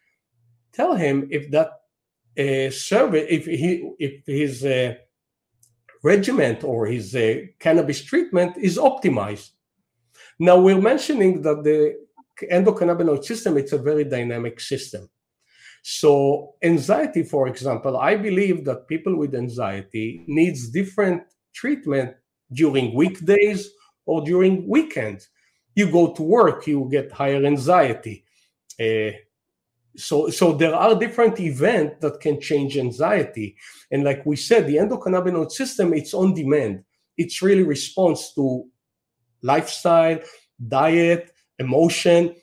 [0.73, 1.82] tell him if that
[2.37, 4.95] uh, service, if he, if his uh,
[6.03, 9.51] regimen or his uh, cannabis treatment is optimized.
[10.39, 11.95] Now we're mentioning that the
[12.51, 15.09] endocannabinoid system, it's a very dynamic system.
[15.83, 22.15] So anxiety, for example, I believe that people with anxiety needs different treatment
[22.51, 23.69] during weekdays
[24.05, 25.29] or during weekends.
[25.75, 28.23] You go to work, you get higher anxiety.
[28.79, 29.11] Uh,
[29.95, 33.56] so, so there are different events that can change anxiety.
[33.91, 36.84] And like we said, the endocannabinoid system, it's on demand.
[37.17, 38.65] It's really response to
[39.41, 40.19] lifestyle,
[40.67, 42.36] diet, emotion.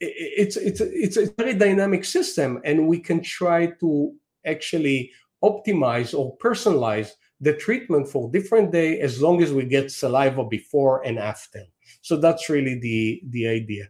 [0.00, 4.14] It's it's it's a very dynamic system, and we can try to
[4.46, 5.10] actually
[5.42, 11.04] optimize or personalize the treatment for different day as long as we get saliva before
[11.04, 11.64] and after.
[12.00, 13.88] So that's really the the idea.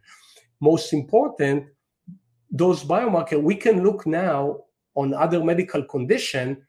[0.60, 1.66] Most important,
[2.50, 4.58] those biomarkers we can look now
[4.94, 6.64] on other medical condition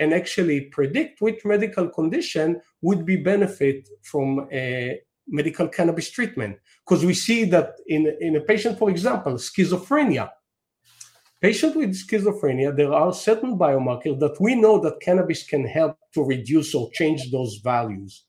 [0.00, 6.56] and actually predict which medical condition would be benefit from a medical cannabis treatment.
[6.86, 10.30] Because we see that in, in a patient for example schizophrenia.
[11.40, 16.22] Patient with schizophrenia there are certain biomarkers that we know that cannabis can help to
[16.22, 18.24] reduce or change those values.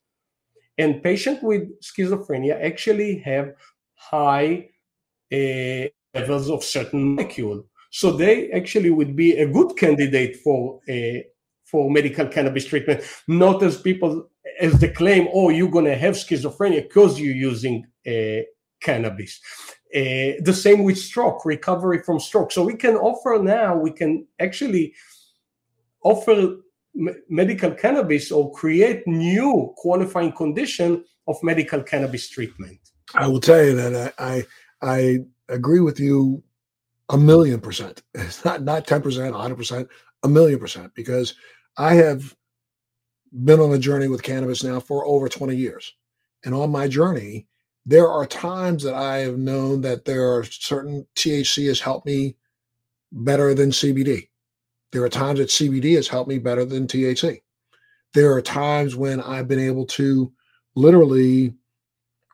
[0.77, 3.53] And patient with schizophrenia actually have
[3.95, 4.69] high
[5.31, 11.25] uh, levels of certain molecule so they actually would be a good candidate for a
[11.69, 16.83] for medical cannabis treatment, not as people as the claim, oh, you're to have schizophrenia
[16.83, 18.41] because you're using uh,
[18.81, 19.39] cannabis.
[19.95, 22.51] Uh, the same with stroke, recovery from stroke.
[22.51, 24.93] So we can offer now, we can actually
[26.03, 26.57] offer
[26.95, 32.79] m- medical cannabis or create new qualifying condition of medical cannabis treatment.
[33.13, 34.45] I will tell you that I I,
[34.81, 36.43] I agree with you
[37.09, 38.03] a million percent.
[38.13, 39.87] It's not not ten percent, hundred percent,
[40.23, 41.35] a million percent because
[41.77, 42.35] I have
[43.43, 45.93] been on a journey with cannabis now for over 20 years.
[46.43, 47.47] And on my journey,
[47.85, 52.35] there are times that I have known that there are certain THC has helped me
[53.11, 54.29] better than CBD.
[54.91, 57.41] There are times that CBD has helped me better than THC.
[58.13, 60.31] There are times when I've been able to
[60.75, 61.53] literally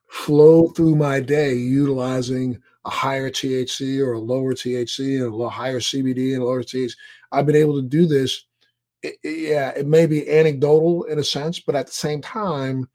[0.10, 5.80] flow through my day utilizing a higher THC or a lower THC and a higher
[5.80, 6.93] CBD and lower THC.
[7.32, 8.45] I've been able to do this
[9.06, 12.89] it, yeah, it may be anecdotal in a sense, but at the same time,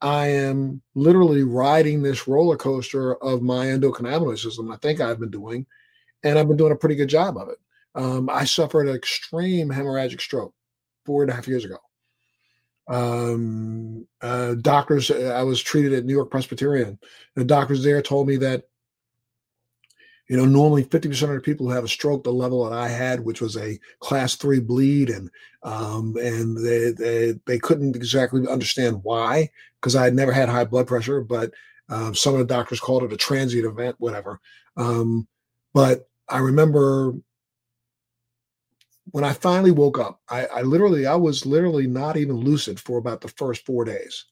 [0.00, 4.70] I am literally riding this roller coaster of my endocannabinoid system.
[4.70, 5.66] I think I've been doing,
[6.24, 7.58] and I've been doing a pretty good job of it.
[7.94, 10.54] Um, I suffered an extreme hemorrhagic stroke
[11.06, 11.76] four and a half years ago.
[12.88, 16.98] Um, uh, doctors, I was treated at New York Presbyterian.
[17.36, 18.64] The doctors there told me that
[20.32, 22.88] you know, normally 50% of the people who have a stroke, the level that I
[22.88, 25.30] had, which was a class three bleed, and
[25.62, 30.64] um, and they, they they couldn't exactly understand why because I had never had high
[30.64, 31.52] blood pressure, but
[31.90, 34.40] um, some of the doctors called it a transient event, whatever.
[34.78, 35.28] Um,
[35.74, 37.12] but I remember
[39.10, 42.96] when I finally woke up, I, I literally, I was literally not even lucid for
[42.96, 44.24] about the first four days.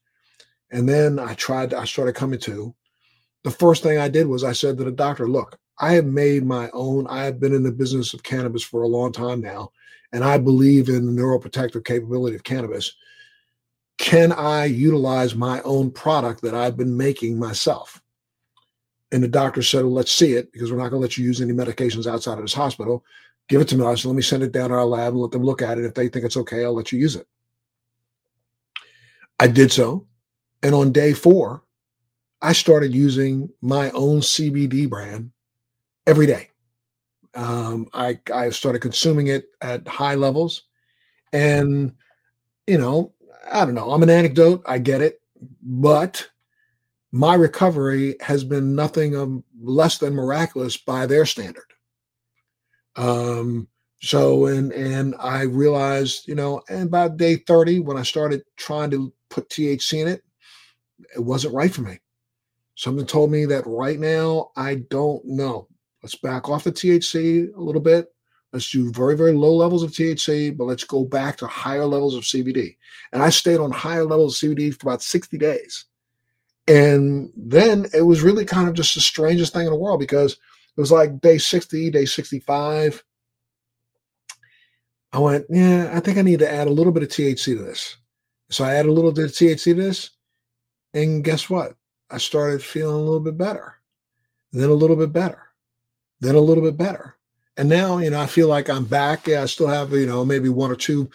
[0.71, 2.75] And then I tried, I started coming to.
[3.45, 6.45] The first thing I did was I said to the doctor, look, I have made
[6.45, 7.07] my own.
[7.09, 9.73] I have been in the business of cannabis for a long time now,
[10.13, 12.95] and I believe in the neuroprotective capability of cannabis.
[13.97, 18.01] Can I utilize my own product that I've been making myself?
[19.13, 21.25] And the doctor said, well, let's see it because we're not going to let you
[21.25, 23.05] use any medications outside of this hospital.
[23.49, 23.85] Give it to me.
[23.85, 25.79] I said, let me send it down to our lab and let them look at
[25.79, 25.85] it.
[25.85, 27.27] If they think it's okay, I'll let you use it.
[29.41, 30.07] I did so.
[30.63, 31.63] And on day four,
[32.43, 35.33] I started using my own CBD brand
[36.11, 36.49] every day.
[37.35, 40.65] Um, I I started consuming it at high levels,
[41.33, 41.95] and
[42.67, 43.13] you know,
[43.51, 43.93] I don't know.
[43.93, 44.63] I'm an anecdote.
[44.67, 45.21] I get it,
[45.63, 46.29] but
[47.13, 51.73] my recovery has been nothing of less than miraculous by their standard.
[52.97, 53.69] Um,
[54.03, 58.91] so and and I realized, you know, and about day 30, when I started trying
[58.91, 60.25] to put THC in it,
[61.15, 62.01] it wasn't right for me.
[62.75, 65.69] Something told me that right now I don't know.
[66.03, 68.13] Let's back off the THC a little bit.
[68.53, 72.17] Let's do very, very low levels of THC, but let's go back to higher levels
[72.17, 72.77] of CBD.
[73.13, 75.85] And I stayed on higher levels of CBD for about 60 days.
[76.67, 80.33] And then it was really kind of just the strangest thing in the world because
[80.33, 83.05] it was like day 60, day 65.
[85.13, 87.65] I went, yeah, I think I need to add a little bit of THC to
[87.65, 87.97] this.
[88.51, 90.11] So I added a little bit of THC to this.
[90.93, 91.77] And guess what?
[92.11, 93.77] I started feeling a little bit better,
[94.53, 95.50] then a little bit better
[96.21, 97.17] then a little bit better.
[97.57, 99.27] And now, you know, I feel like I'm back.
[99.27, 101.11] Yeah, I still have, you know, maybe one or two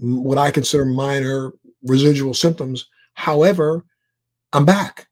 [0.00, 2.86] what I consider minor residual symptoms.
[3.14, 3.84] However,
[4.52, 5.08] I'm back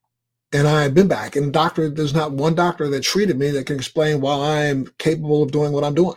[0.53, 1.35] and I've been back.
[1.35, 4.87] And doctor, there's not one doctor that treated me that can explain why I am
[4.97, 6.15] capable of doing what I'm doing.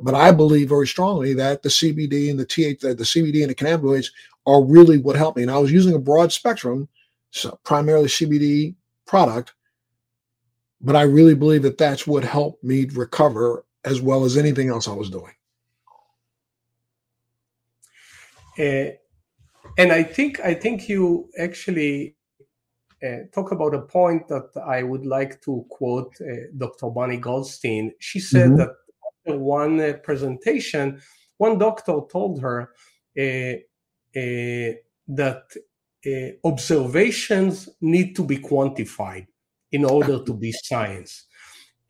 [0.00, 3.54] But I believe very strongly that the CBD and the TH, the CBD and the
[3.54, 4.08] cannabinoids
[4.46, 5.44] are really what helped me.
[5.44, 6.88] And I was using a broad spectrum,
[7.30, 8.74] so primarily CBD
[9.06, 9.52] product
[10.82, 14.88] but I really believe that that's what helped me recover as well as anything else
[14.88, 15.32] I was doing.
[18.58, 18.92] Uh,
[19.78, 22.16] and I think I think you actually
[23.02, 26.90] uh, talk about a point that I would like to quote uh, Dr.
[26.90, 27.92] Bonnie Goldstein.
[27.98, 28.56] She said mm-hmm.
[28.58, 28.74] that
[29.26, 31.00] after one uh, presentation,
[31.38, 32.72] one doctor told her
[33.18, 33.56] uh,
[34.14, 34.72] uh,
[35.08, 35.44] that
[36.06, 39.26] uh, observations need to be quantified
[39.72, 41.24] in order to be science.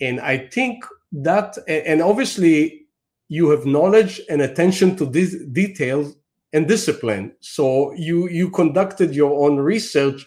[0.00, 2.86] And I think that, and obviously,
[3.28, 6.14] you have knowledge and attention to these details
[6.52, 7.34] and discipline.
[7.40, 10.26] So you you conducted your own research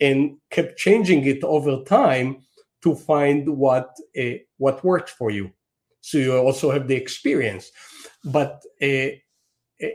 [0.00, 2.44] and kept changing it over time
[2.82, 5.50] to find what uh, what worked for you.
[6.00, 7.70] So you also have the experience,
[8.24, 9.08] but uh,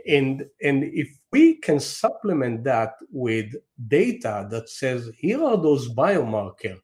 [0.08, 3.54] and and if we can supplement that with
[3.88, 6.80] data that says here are those biomarkers,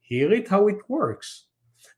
[0.00, 1.46] here it how it works,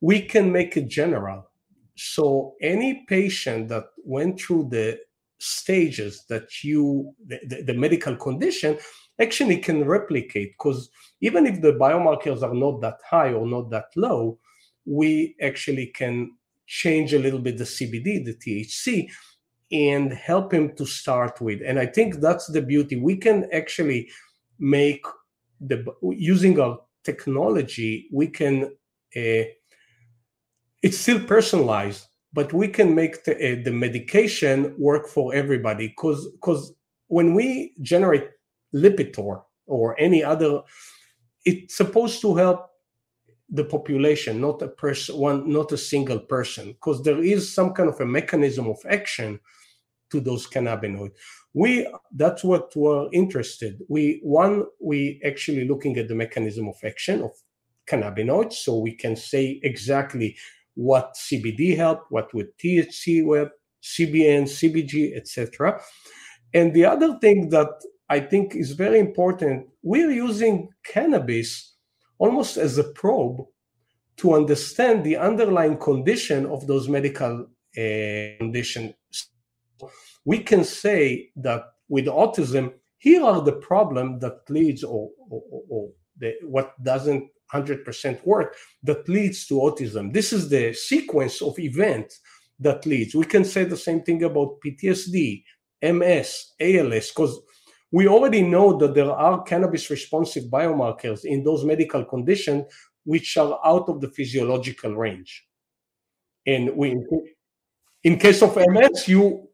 [0.01, 1.51] we can make it general.
[1.97, 5.01] So any patient that went through the
[5.39, 8.77] stages that you the, the, the medical condition
[9.21, 10.91] actually can replicate because
[11.21, 14.39] even if the biomarkers are not that high or not that low
[14.85, 16.33] we actually can
[16.67, 19.09] change a little bit the cbd the thc
[19.71, 21.61] and help him to start with.
[21.65, 22.97] And i think that's the beauty.
[22.97, 24.11] We can actually
[24.59, 25.05] make
[25.61, 28.65] the using our technology we can
[29.17, 29.45] uh,
[30.83, 35.89] it's still personalized but we can make the, uh, the medication work for everybody.
[35.89, 36.73] Because because
[37.09, 38.29] when we generate
[38.75, 40.63] lipitor or any other
[41.45, 42.68] it's supposed to help
[43.51, 47.89] the population not a person one not a single person because there is some kind
[47.89, 49.41] of a mechanism of action
[50.11, 51.13] to those cannabinoids
[51.55, 57.23] we that's what we're interested we one we actually looking at the mechanism of action
[57.23, 57.31] of
[57.89, 60.37] cannabinoids so we can say exactly
[60.79, 63.51] what CBD help, what would THC help,
[63.83, 65.81] CBN, CBG, etc.
[66.55, 67.71] And the other thing that
[68.09, 71.75] I think is very important, we're using cannabis
[72.19, 73.41] almost as a probe
[74.19, 77.47] to understand the underlying condition of those medical
[77.77, 78.95] uh, conditions.
[80.25, 85.89] We can say that with autism, here are the problem that leads or, or, or
[86.19, 90.13] the, what doesn't 100% work that leads to autism.
[90.13, 92.21] This is the sequence of events
[92.61, 93.15] that leads.
[93.15, 95.45] We can say the same thing about PTSD,
[95.83, 97.41] MS, ALS, because
[97.91, 102.65] we already know that there are cannabis responsive biomarkers in those medical conditions
[103.05, 105.47] which are out of the physiological range.
[106.47, 106.97] And we,
[108.05, 109.49] in case of MS, you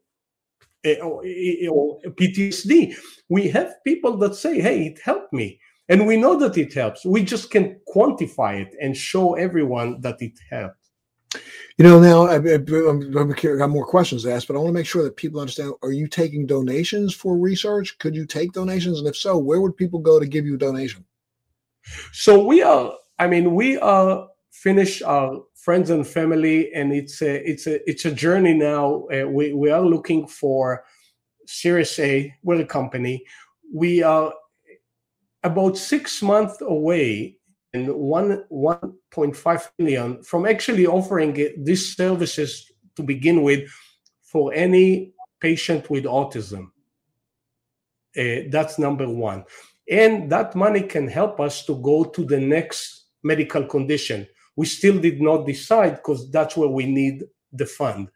[0.84, 2.96] eh, or eh, PTSD,
[3.28, 7.04] we have people that say, "Hey, it helped me." And we know that it helps.
[7.04, 10.83] We just can quantify it and show everyone that it helped.
[11.76, 14.86] You know, now I, I, got more questions to ask, but I want to make
[14.86, 17.98] sure that people understand are you taking donations for research?
[17.98, 19.00] Could you take donations?
[19.00, 21.04] And if so, where would people go to give you a donation?
[22.12, 27.48] So we are, I mean, we are finished our friends and family, and it's a,
[27.48, 29.06] it's a, it's a journey now.
[29.06, 30.84] Uh, we, we are looking for
[31.46, 33.24] Series A, we're a company.
[33.72, 34.32] We are
[35.42, 37.38] about six months away
[37.74, 43.68] and one 1.5 million from actually offering these services to begin with
[44.22, 46.70] for any patient with autism.
[48.16, 49.44] Uh, that's number one.
[49.90, 54.26] And that money can help us to go to the next medical condition.
[54.56, 58.08] We still did not decide because that's where we need the fund.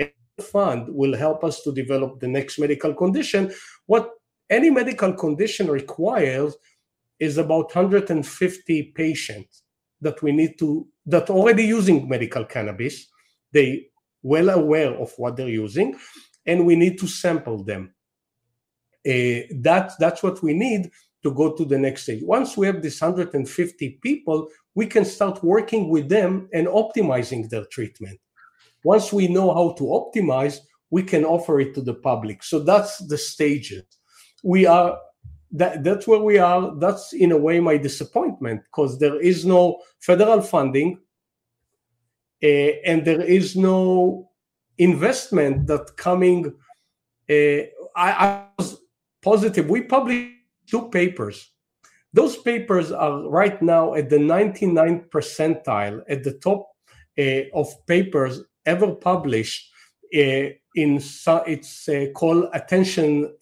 [0.00, 3.52] And the fund will help us to develop the next medical condition.
[3.86, 4.10] What
[4.48, 6.56] any medical condition requires
[7.22, 9.62] is about 150 patients
[10.00, 13.06] that we need to that already using medical cannabis.
[13.52, 13.86] They
[14.24, 15.96] well aware of what they're using
[16.46, 17.94] and we need to sample them.
[19.06, 20.90] Uh, that, that's what we need
[21.22, 22.22] to go to the next stage.
[22.24, 27.66] Once we have this 150 people we can start working with them and optimizing their
[27.66, 28.18] treatment.
[28.82, 30.58] Once we know how to optimize
[30.90, 32.42] we can offer it to the public.
[32.42, 33.84] So that's the stages.
[34.42, 34.98] We are
[35.52, 36.74] that that's where we are.
[36.76, 40.98] That's in a way my disappointment because there is no federal funding
[42.42, 44.30] uh, and there is no
[44.78, 46.46] investment that coming.
[47.30, 48.78] Uh, I, I, was
[49.22, 49.68] positive.
[49.68, 50.30] We published
[50.66, 51.50] two papers.
[52.14, 56.68] Those papers are right now at the 99 percentile, at the top
[57.18, 59.70] uh, of papers ever published.
[60.12, 61.00] in
[61.46, 63.32] it's called attention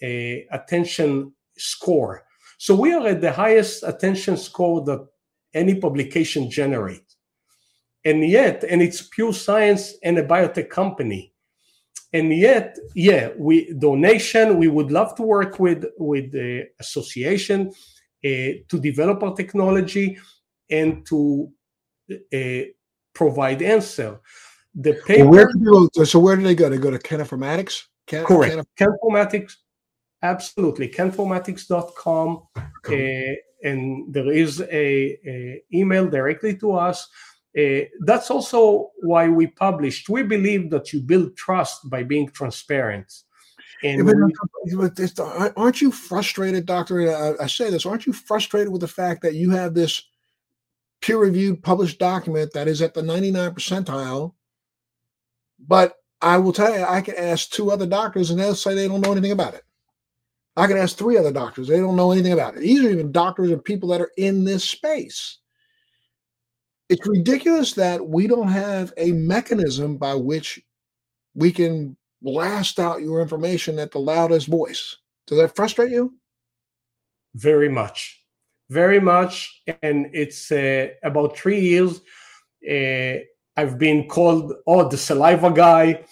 [0.52, 2.24] attention score.
[2.58, 5.06] So we are at the highest attention score that
[5.54, 7.16] any publication generates.
[8.04, 11.34] And yet, and it's pure science and a biotech company.
[12.12, 17.72] And yet, yeah, we donation, we would love to work with with the association.
[18.24, 20.18] uh, to develop our technology
[20.70, 21.50] and to
[22.12, 22.62] uh,
[23.14, 24.20] provide answer.
[24.74, 25.24] The paper.
[25.24, 26.68] Well, where go, so where do they go?
[26.68, 27.84] They go to Cannformatics.
[28.06, 28.66] Can, correct.
[28.78, 29.54] Cannformatics.
[30.22, 30.88] Absolutely.
[30.88, 32.42] Cannformatics.com.
[32.84, 33.32] Okay.
[33.32, 37.08] Uh, and there is a, a, email directly to us.
[37.58, 40.08] Uh, that's also why we published.
[40.08, 43.12] We believe that you build trust by being transparent.
[43.82, 47.10] And yeah, aren't you frustrated, Doctor?
[47.10, 47.86] I, I say this.
[47.86, 50.02] Aren't you frustrated with the fact that you have this
[51.00, 54.34] peer-reviewed, published document that is at the 99 percentile,
[55.58, 58.86] but I will tell you, I can ask two other doctors and they'll say they
[58.86, 59.64] don't know anything about it.
[60.60, 62.60] I can ask three other doctors, they don't know anything about it.
[62.60, 65.38] These are even doctors and people that are in this space.
[66.90, 70.60] It's ridiculous that we don't have a mechanism by which
[71.34, 74.98] we can blast out your information at the loudest voice.
[75.26, 76.14] Does that frustrate you?
[77.34, 78.20] Very much.
[78.68, 79.62] Very much.
[79.82, 82.02] And it's uh, about three years.
[82.68, 83.24] Uh,
[83.56, 86.04] I've been called, oh, the saliva guy.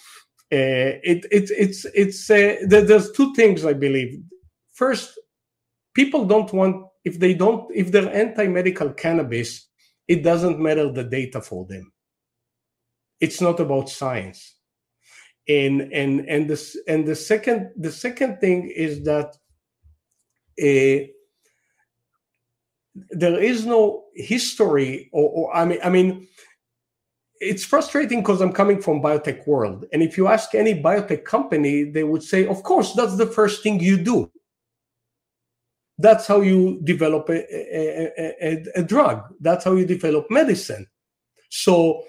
[0.51, 4.23] Uh, it, it, it's, it's, uh, there's two things I believe.
[4.79, 5.19] First,
[5.93, 9.67] people don't want, if they don't, if they're anti medical cannabis,
[10.07, 11.91] it doesn't matter the data for them.
[13.19, 14.55] It's not about science.
[15.49, 19.35] And and and this and the second the second thing is that
[20.67, 20.99] uh,
[23.21, 26.27] there is no history or, or, i mean i mean
[27.39, 29.85] it's frustrating because i'm coming from biotech world.
[29.91, 33.63] And if you ask any biotech company they would say of course that's the first
[33.63, 34.29] thing you do
[35.99, 39.21] that's how you develop a, a, a, a drug.
[39.39, 40.87] That's how you develop medicine.
[41.49, 42.03] So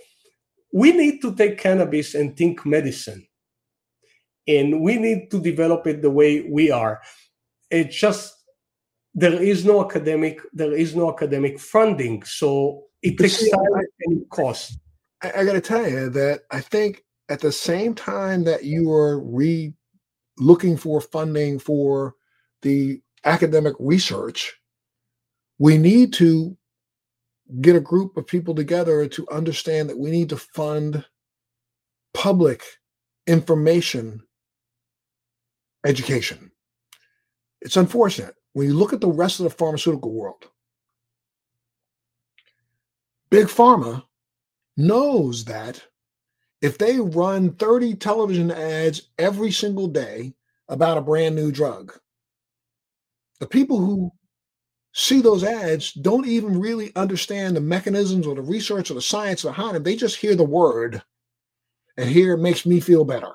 [0.72, 3.26] we need to take cannabis and think medicine.
[4.46, 7.00] And we need to develop it the way we are.
[7.70, 8.34] It just
[9.12, 12.22] there is no academic there is no academic funding.
[12.22, 13.60] So it takes time
[14.06, 14.78] and cost
[15.22, 18.90] I, I got to tell you that i think at the same time that you
[18.92, 19.72] are re
[20.38, 22.14] looking for funding for
[22.62, 24.60] the academic research
[25.60, 26.56] we need to
[27.60, 31.04] get a group of people together to understand that we need to fund
[32.14, 32.64] public
[33.26, 34.22] information
[35.84, 36.50] education.
[37.60, 40.46] It's unfortunate when you look at the rest of the pharmaceutical world.
[43.30, 44.02] Big Pharma
[44.78, 45.82] knows that
[46.62, 50.32] if they run 30 television ads every single day
[50.68, 51.92] about a brand new drug,
[53.40, 54.12] the people who
[54.92, 59.42] see those ads don't even really understand the mechanisms or the research or the science
[59.42, 59.82] behind them.
[59.82, 61.02] They just hear the word
[61.96, 63.32] and here it makes me feel better.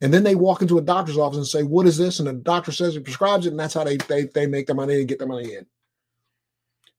[0.00, 2.18] And then they walk into a doctor's office and say, What is this?
[2.18, 4.76] And the doctor says he prescribes it, and that's how they, they, they make their
[4.76, 5.66] money and get their money in.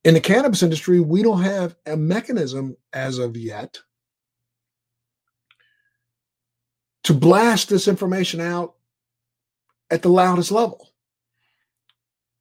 [0.03, 3.79] In the cannabis industry, we don't have a mechanism as of yet
[7.03, 8.75] to blast this information out
[9.91, 10.89] at the loudest level.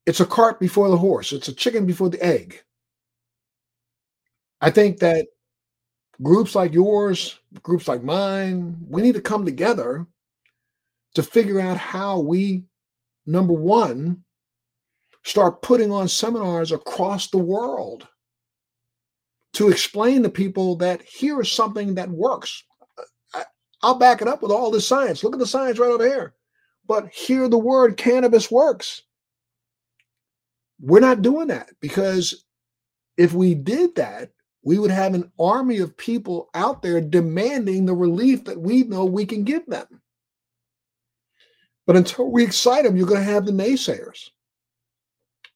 [0.06, 2.62] It's a cart before the horse, it's a chicken before the egg.
[4.60, 5.26] I think that
[6.22, 10.06] groups like yours, groups like mine, we need to come together
[11.14, 12.64] to figure out how we,
[13.26, 14.22] number one,
[15.22, 18.06] start putting on seminars across the world
[19.54, 22.62] to explain to people that here is something that works.
[23.82, 25.22] I'll back it up with all this science.
[25.22, 26.34] Look at the science right over here.
[26.86, 29.02] But here the word cannabis works.
[30.84, 32.44] We're not doing that because
[33.16, 34.30] if we did that,
[34.62, 39.06] we would have an army of people out there demanding the relief that we know
[39.06, 39.86] we can give them.
[41.86, 44.28] But until we excite them, you're going to have the naysayers.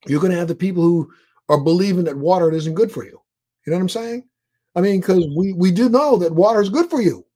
[0.07, 1.11] You're going to have the people who
[1.51, 3.21] are believing that water isn't good for you.
[3.67, 4.25] You know what I'm saying?
[4.77, 7.27] I mean, because we, we do know that water is good for you.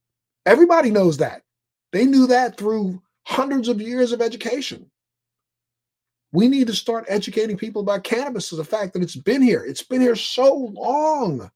[0.46, 1.42] Everybody knows that.
[1.92, 4.90] They knew that through hundreds of years of education.
[6.32, 9.64] We need to start educating people about cannabis as the fact that it's been here.
[9.64, 11.50] It's been here so long.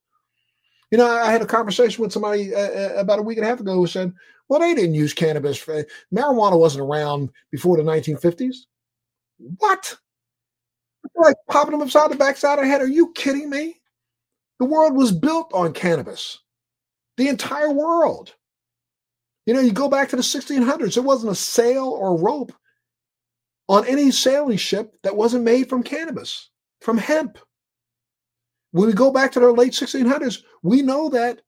[0.91, 3.49] You know, I had a conversation with somebody uh, uh about a week and a
[3.49, 4.13] half ago who said,
[4.49, 5.57] well, they didn't use cannabis.
[5.57, 8.57] For, marijuana wasn't around before the 1950s.
[9.59, 9.97] What?
[11.15, 12.81] Like popping them upside the backside of the head.
[12.83, 13.81] Are you kidding me?
[14.59, 16.39] The world was built on cannabis.
[17.17, 18.35] The entire world.
[19.47, 22.53] You know, you go back to the 1600s, there wasn't a sail or rope
[23.69, 26.51] on any sailing ship that wasn't made from cannabis,
[26.81, 27.39] from hemp.
[28.73, 31.41] When we go back to the late 1600s, we know that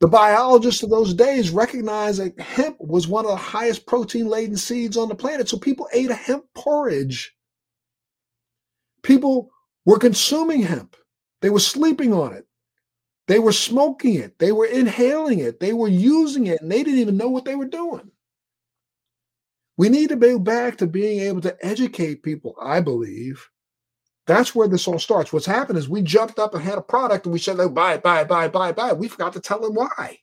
[0.00, 4.56] the biologists of those days recognized that hemp was one of the highest protein laden
[4.56, 5.48] seeds on the planet.
[5.48, 7.34] So people ate a hemp porridge.
[9.02, 9.50] People
[9.86, 10.96] were consuming hemp.
[11.42, 12.46] They were sleeping on it.
[13.28, 14.38] They were smoking it.
[14.38, 15.60] They were inhaling it.
[15.60, 18.10] They were using it, and they didn't even know what they were doing.
[19.76, 23.48] We need to be back to being able to educate people, I believe.
[24.26, 25.32] That's where this all starts.
[25.32, 27.94] What's happened is we jumped up and had a product and we said, oh, buy
[27.94, 28.98] it, buy it, buy it, buy it, buy it.
[28.98, 30.18] We forgot to tell them why.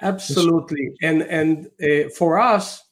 [0.00, 0.92] Absolutely.
[1.02, 2.84] And and uh, for us,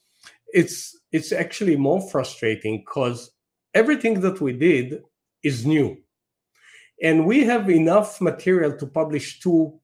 [0.53, 3.31] it's it's actually more frustrating because
[3.75, 5.03] everything that we did
[5.43, 5.97] is new.
[7.03, 9.79] And we have enough material to publish two,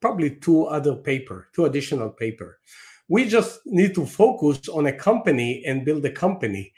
[0.00, 2.58] probably two other paper, two additional paper.
[3.08, 6.72] We just need to focus on a company and build a company.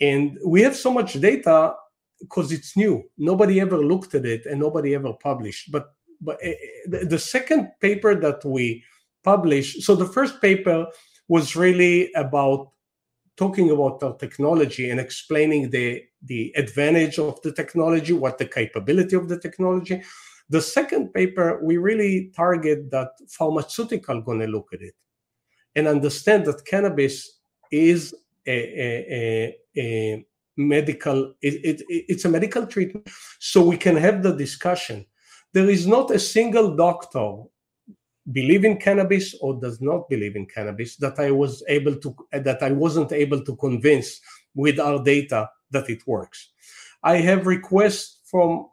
[0.00, 1.74] And we have so much data
[2.20, 3.04] because it's new.
[3.18, 5.70] Nobody ever looked at it and nobody ever published.
[5.70, 6.52] But but uh,
[7.08, 8.82] the second paper that we
[9.22, 10.86] published, so the first paper
[11.28, 12.70] was really about
[13.36, 19.14] talking about our technology and explaining the the advantage of the technology, what the capability
[19.14, 20.02] of the technology.
[20.48, 24.94] The second paper, we really target that pharmaceutical going to look at it
[25.76, 27.38] and understand that cannabis
[27.70, 28.14] is
[28.46, 33.08] a, a, a, a medical it, it, it's a medical treatment
[33.38, 35.04] so we can have the discussion.
[35.52, 37.44] There is not a single doctor
[38.32, 42.60] believe in cannabis or does not believe in cannabis that i was able to that
[42.60, 44.20] i wasn't able to convince
[44.54, 46.52] with our data that it works.
[47.02, 48.68] I have requests from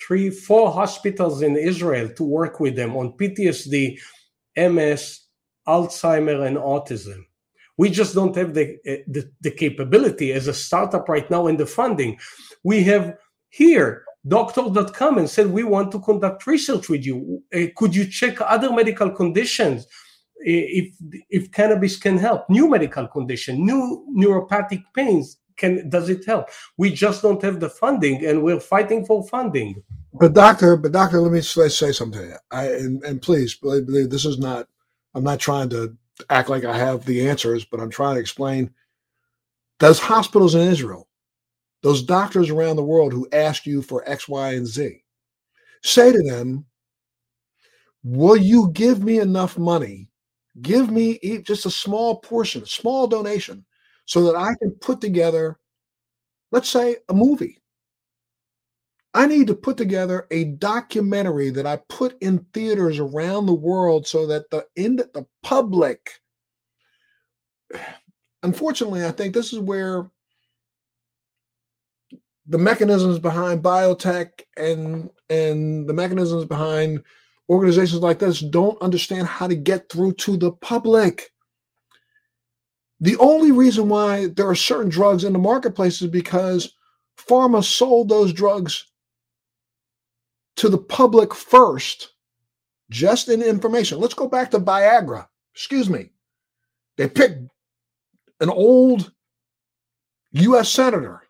[0.00, 3.98] three four hospitals in israel to work with them on ptsd
[4.56, 5.20] ms
[5.66, 7.24] alzheimer and autism
[7.76, 11.66] we just don't have the, the, the capability as a startup right now in the
[11.66, 12.18] funding
[12.62, 13.16] we have
[13.48, 17.42] here doctor.com and said, We want to conduct research with you.
[17.54, 19.86] Uh, could you check other medical conditions?
[20.42, 20.94] If,
[21.28, 26.48] if cannabis can help, new medical condition, new neuropathic pains, can does it help?
[26.78, 29.82] We just don't have the funding, and we're fighting for funding.
[30.14, 32.34] But doctor, but doctor, let me say something.
[32.50, 34.66] I and, and please believe, believe this is not.
[35.14, 35.96] I'm not trying to
[36.28, 38.72] act like I have the answers, but I'm trying to explain.
[39.78, 41.08] Those hospitals in Israel
[41.82, 45.02] those doctors around the world who ask you for X, Y, and Z.
[45.82, 46.66] Say to them,
[48.02, 50.08] Will you give me enough money?
[50.62, 53.64] Give me just a small portion, a small donation,
[54.06, 55.58] so that I can put together,
[56.50, 57.59] let's say, a movie.
[59.12, 64.06] I need to put together a documentary that I put in theaters around the world
[64.06, 66.10] so that the the public
[68.42, 70.10] unfortunately I think this is where
[72.46, 77.02] the mechanisms behind biotech and and the mechanisms behind
[77.48, 81.30] organizations like this don't understand how to get through to the public.
[83.00, 86.74] The only reason why there are certain drugs in the marketplace is because
[87.18, 88.89] pharma sold those drugs
[90.56, 92.14] to the public first,
[92.90, 94.00] just in information.
[94.00, 95.26] Let's go back to Viagra.
[95.54, 96.10] Excuse me.
[96.96, 97.50] They picked
[98.40, 99.12] an old
[100.32, 100.70] U.S.
[100.70, 101.22] senator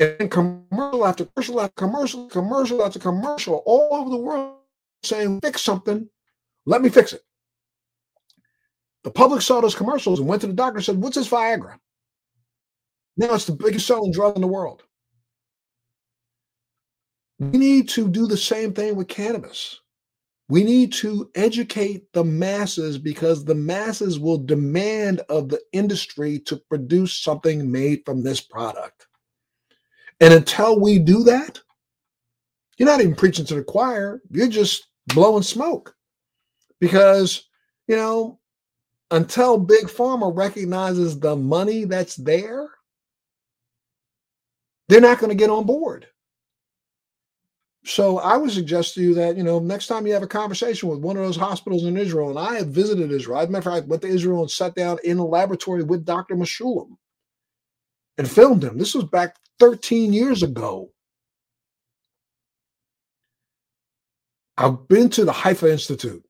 [0.00, 4.56] and commercial after commercial after commercial, commercial after commercial, all over the world
[5.02, 6.08] saying, fix something,
[6.66, 7.22] let me fix it.
[9.04, 11.76] The public saw those commercials and went to the doctor and said, What's this Viagra?
[13.16, 14.82] Now it's the biggest selling drug in the world.
[17.38, 19.80] We need to do the same thing with cannabis.
[20.48, 26.56] We need to educate the masses because the masses will demand of the industry to
[26.56, 29.06] produce something made from this product.
[30.20, 31.60] And until we do that,
[32.76, 34.20] you're not even preaching to the choir.
[34.30, 35.94] You're just blowing smoke.
[36.78, 37.48] Because,
[37.88, 38.38] you know,
[39.10, 42.68] until Big Pharma recognizes the money that's there,
[44.88, 46.06] they're not going to get on board.
[47.84, 50.88] So I would suggest to you that, you know, next time you have a conversation
[50.88, 53.40] with one of those hospitals in Israel, and I have visited Israel.
[53.40, 56.06] A matter of fact, I went to Israel and sat down in a laboratory with
[56.06, 56.34] Dr.
[56.34, 56.96] Mechoulam
[58.16, 58.78] and filmed him.
[58.78, 60.90] This was back 13 years ago.
[64.56, 66.24] I've been to the Haifa Institute.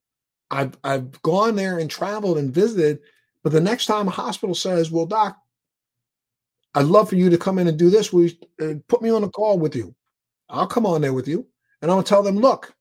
[0.50, 2.98] I've, I've gone there and traveled and visited.
[3.44, 5.36] But the next time a hospital says, Well, doc,
[6.74, 9.22] I'd love for you to come in and do this, we uh, put me on
[9.22, 9.94] a call with you.
[10.50, 11.46] I'll come on there with you.
[11.82, 12.74] And I'm to tell them, Look,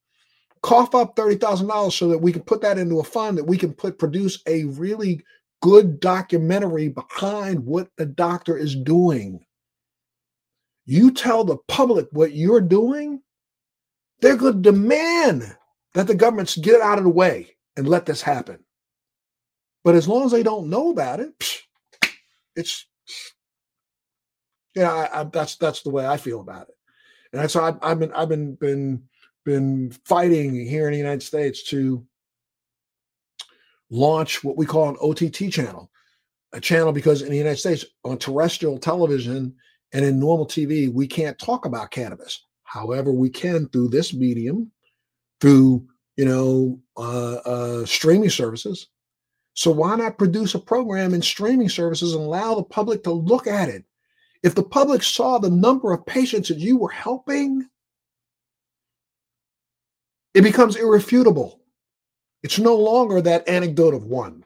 [0.63, 3.73] cough up $30,000 so that we can put that into a fund that we can
[3.73, 5.21] put produce a really
[5.61, 9.45] good documentary behind what the doctor is doing.
[10.85, 13.21] You tell the public what you're doing,
[14.21, 15.55] they're going to demand
[15.93, 18.59] that the governments get out of the way and let this happen.
[19.83, 21.33] But as long as they don't know about it,
[22.55, 22.85] it's
[24.75, 26.72] Yeah, I, I, that's that's the way I feel about it,
[27.33, 29.03] and why I've, I've been I've been been
[29.43, 32.05] been fighting here in the United States to
[33.89, 35.91] launch what we call an OTT channel,
[36.53, 39.53] a channel because in the United States on terrestrial television
[39.91, 42.45] and in normal TV we can't talk about cannabis.
[42.63, 44.71] However, we can through this medium,
[45.41, 48.87] through you know uh, uh, streaming services.
[49.55, 53.45] So why not produce a program in streaming services and allow the public to look
[53.45, 53.85] at it?
[54.43, 57.67] If the public saw the number of patients that you were helping,
[60.33, 61.61] it becomes irrefutable.
[62.43, 64.43] It's no longer that anecdote of one.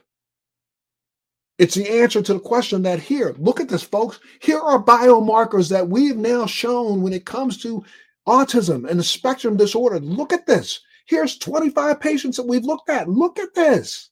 [1.57, 4.19] It's the answer to the question that here, look at this, folks.
[4.39, 7.83] Here are biomarkers that we've now shown when it comes to
[8.27, 9.99] autism and the spectrum disorder.
[9.99, 10.81] Look at this.
[11.07, 13.09] Here's 25 patients that we've looked at.
[13.09, 14.11] Look at this.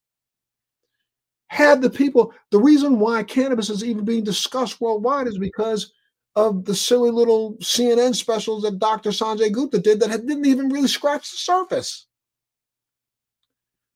[1.47, 5.93] Had the people, the reason why cannabis is even being discussed worldwide is because
[6.35, 9.11] of the silly little CNN specials that Dr.
[9.11, 12.07] Sanjay Gupta did that didn't even really scratch the surface.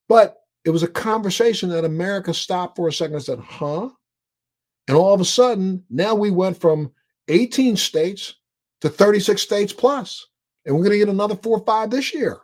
[0.08, 3.89] But it was a conversation that America stopped for a second and said, huh?
[4.88, 6.91] And all of a sudden, now we went from
[7.28, 8.36] 18 states
[8.82, 10.28] to 36 states plus,
[10.66, 12.39] and we're going to get another four or five this year.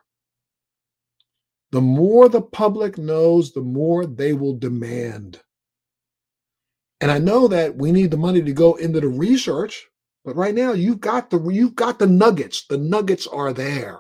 [1.76, 5.42] The more the public knows, the more they will demand.
[7.02, 9.86] And I know that we need the money to go into the research,
[10.24, 12.66] but right now you've got the you've got the nuggets.
[12.66, 14.00] The nuggets are there.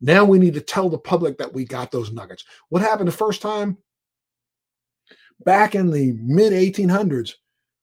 [0.00, 2.44] Now we need to tell the public that we got those nuggets.
[2.68, 3.78] What happened the first time?
[5.44, 7.32] Back in the mid 1800s,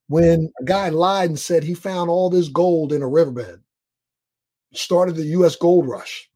[0.07, 3.59] when a guy lied and said he found all this gold in a riverbed,
[4.73, 5.57] started the U.S.
[5.57, 6.29] gold rush.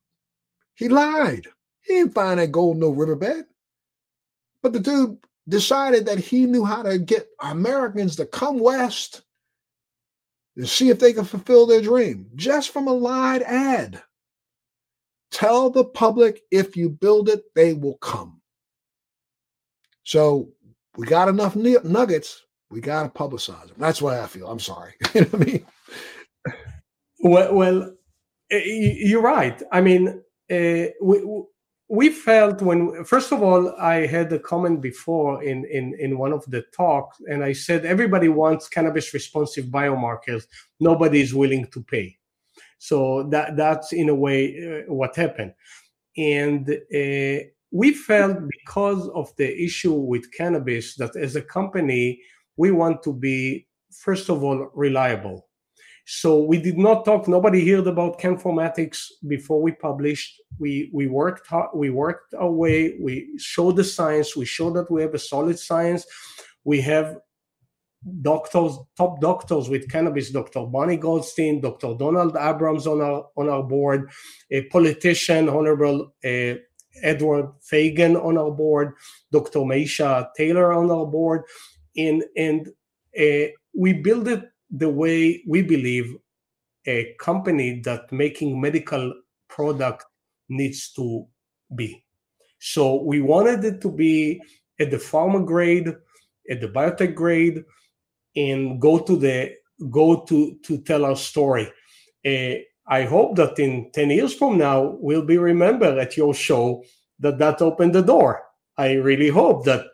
[0.73, 1.47] He lied.
[1.83, 3.45] He didn't find that gold no riverbed.
[4.61, 5.17] But the dude
[5.47, 9.21] decided that he knew how to get Americans to come west
[10.55, 14.01] and see if they could fulfill their dream just from a lied ad.
[15.31, 18.39] Tell the public if you build it, they will come.
[20.03, 20.49] So
[20.95, 22.45] we got enough nuggets.
[22.69, 23.77] We got to publicize them.
[23.77, 24.47] That's why I feel.
[24.47, 24.93] I'm sorry.
[25.13, 25.65] you know what I mean?
[27.19, 27.93] Well, well,
[28.51, 29.61] you're right.
[29.71, 30.21] I mean,
[30.51, 31.43] uh, we
[31.93, 36.33] we felt when first of all i had a comment before in, in in one
[36.33, 40.43] of the talks and i said everybody wants cannabis responsive biomarkers.
[40.79, 42.17] Nobody is willing to pay.
[42.79, 42.97] So
[43.33, 45.53] that that's in a way uh, what happened,
[46.17, 47.37] and uh,
[47.71, 52.19] we felt because of the issue with cannabis that as a company
[52.57, 53.67] we want to be
[54.05, 55.47] first of all reliable.
[56.05, 57.27] So we did not talk.
[57.27, 60.41] Nobody heard about Cannformatics before we published.
[60.59, 62.97] We we worked hard, we worked our way.
[62.99, 64.35] We showed the science.
[64.35, 66.05] We showed that we have a solid science.
[66.65, 67.19] We have
[68.21, 70.65] doctors, top doctors with cannabis, Dr.
[70.65, 71.95] Bonnie Goldstein, Dr.
[71.95, 74.09] Donald Abrams on our on our board,
[74.51, 76.55] a politician, Honorable uh,
[77.01, 78.93] Edward Fagan on our board,
[79.31, 79.59] Dr.
[79.59, 81.43] Maisha Taylor on our board,
[81.95, 82.67] and and
[83.17, 86.15] uh, we build it the way we believe
[86.85, 89.13] a company that making medical
[89.47, 90.03] product
[90.49, 91.25] needs to
[91.75, 92.03] be.
[92.59, 94.41] So we wanted it to be
[94.79, 95.87] at the pharma grade,
[96.49, 97.63] at the biotech grade,
[98.35, 99.53] and go to the
[99.89, 101.71] go to to tell our story.
[102.25, 102.55] Uh,
[102.87, 106.83] I hope that in 10 years from now, we'll be remembered at your show
[107.19, 108.43] that that opened the door.
[108.77, 109.85] I really hope that,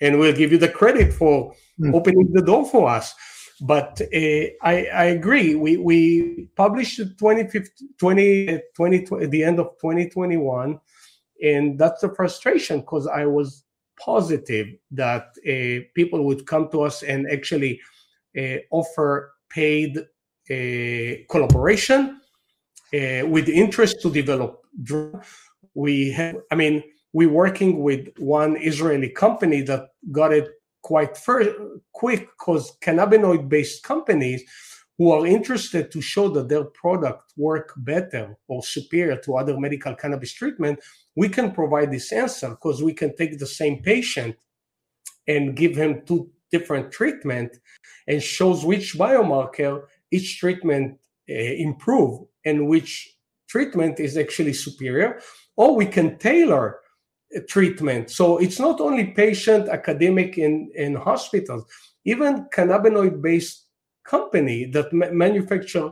[0.00, 1.94] and we'll give you the credit for mm.
[1.94, 3.14] opening the door for us.
[3.60, 5.54] But uh, I, I, agree.
[5.54, 10.80] We, we published 2015, 20, 20, the end of 2021,
[11.42, 13.64] and that's the frustration because I was
[14.02, 17.80] positive that uh, people would come to us and actually
[18.38, 22.20] uh, offer paid uh, collaboration
[22.92, 24.62] with interest to develop
[25.74, 26.82] We have, I mean,
[27.12, 30.48] we're working with one Israeli company that got it
[30.82, 31.50] quite first,
[31.92, 34.42] quick because cannabinoid based companies
[34.98, 39.94] who are interested to show that their product work better or superior to other medical
[39.94, 40.78] cannabis treatment
[41.16, 44.36] we can provide this answer because we can take the same patient
[45.26, 47.56] and give him two different treatment
[48.08, 53.16] and shows which biomarker each treatment uh, improve and which
[53.48, 55.20] treatment is actually superior.
[55.56, 56.79] Or we can tailor
[57.48, 61.64] treatment so it's not only patient academic in in hospitals
[62.04, 63.66] even cannabinoid based
[64.04, 65.90] company that ma- manufacture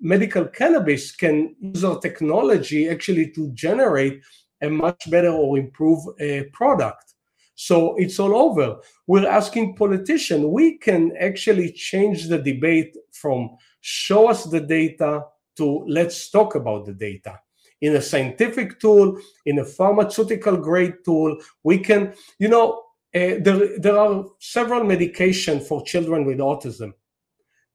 [0.00, 4.22] medical cannabis can use our technology actually to generate
[4.62, 7.14] a much better or improve a product.
[7.54, 8.76] So it's all over.
[9.06, 15.22] We're asking politicians, we can actually change the debate from show us the data
[15.56, 17.40] to let's talk about the data.
[17.82, 22.82] In a scientific tool, in a pharmaceutical grade tool, we can, you know,
[23.14, 26.92] uh, there, there are several medications for children with autism.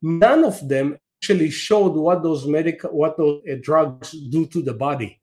[0.02, 4.74] None of them actually showed what those medical, what those uh, drugs do to the
[4.74, 5.20] body.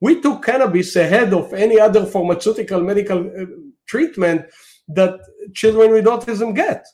[0.00, 3.46] We took cannabis ahead of any other pharmaceutical medical uh,
[3.86, 4.46] treatment
[4.88, 5.20] that
[5.54, 6.84] children with autism get.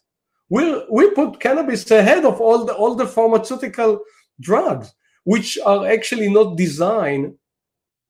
[0.50, 4.00] We we put cannabis ahead of all the all the pharmaceutical
[4.40, 4.92] drugs,
[5.32, 7.26] which are actually not designed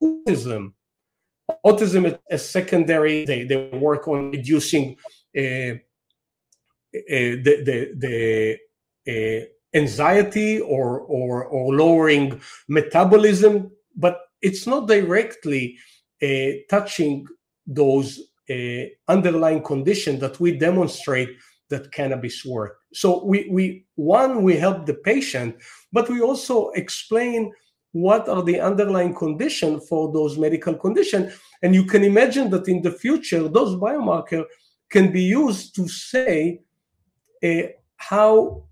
[0.03, 0.63] autism
[1.65, 3.25] autism is a secondary.
[3.25, 4.97] They, they work on reducing
[5.37, 5.75] uh,
[6.95, 8.57] uh, the the, the
[9.11, 9.45] uh,
[9.77, 15.77] anxiety or, or or lowering metabolism, but it's not directly
[16.21, 17.25] uh, touching
[17.65, 21.37] those uh, underlying conditions that we demonstrate
[21.69, 22.78] that cannabis work.
[22.93, 25.55] So we we one we help the patient,
[25.91, 27.51] but we also explain
[27.91, 31.31] what are the underlying condition for those medical condition.
[31.63, 34.45] And you can imagine that in the future those biomarker
[34.89, 36.61] can be used to say
[37.43, 37.63] uh,
[37.97, 38.63] how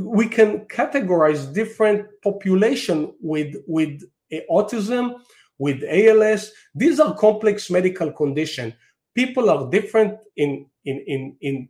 [0.00, 4.02] we can categorize different population with with
[4.32, 5.14] uh, autism
[5.58, 8.74] with als these are complex medical condition.
[9.14, 11.68] People are different in in in in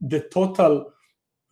[0.00, 0.92] the total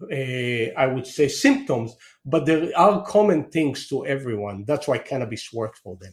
[0.02, 4.64] uh, I would say symptoms, but there are common things to everyone.
[4.66, 6.12] That's why cannabis works for them.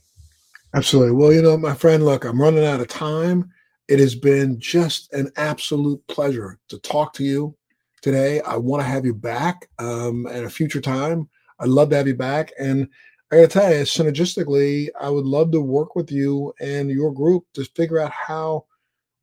[0.73, 1.11] Absolutely.
[1.11, 3.49] Well, you know, my friend, look, I'm running out of time.
[3.87, 7.55] It has been just an absolute pleasure to talk to you
[8.01, 8.39] today.
[8.41, 11.27] I want to have you back um, at a future time.
[11.59, 12.53] I'd love to have you back.
[12.57, 12.87] And
[13.31, 17.13] I got to tell you, synergistically, I would love to work with you and your
[17.13, 18.65] group to figure out how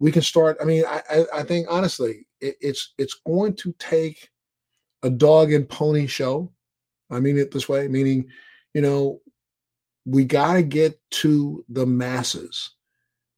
[0.00, 0.58] we can start.
[0.60, 4.30] I mean, I, I, I think honestly, it, it's it's going to take
[5.02, 6.52] a dog and pony show.
[7.10, 8.26] I mean it this way, meaning,
[8.74, 9.20] you know,
[10.04, 12.70] we got to get to the masses.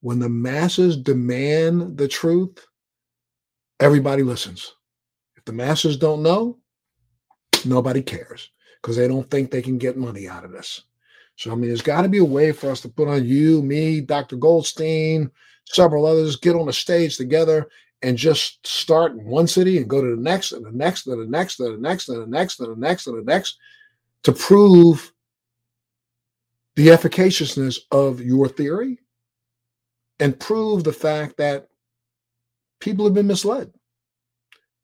[0.01, 2.67] When the masses demand the truth,
[3.81, 4.75] everybody listens.
[5.37, 6.59] If the masses don't know,
[7.65, 10.83] nobody cares because they don't think they can get money out of this.
[11.37, 13.63] So, I mean, there's got to be a way for us to put on you,
[13.63, 14.37] me, Dr.
[14.37, 15.31] Goldstein,
[15.65, 17.69] several others, get on a stage together
[18.03, 21.21] and just start in one city and go to the next and the next and
[21.21, 23.59] the next and the next and the next and the next and the next
[24.23, 25.13] to prove
[26.77, 28.99] the efficaciousness of your theory
[30.19, 31.69] and prove the fact that
[32.81, 33.73] people have been misled.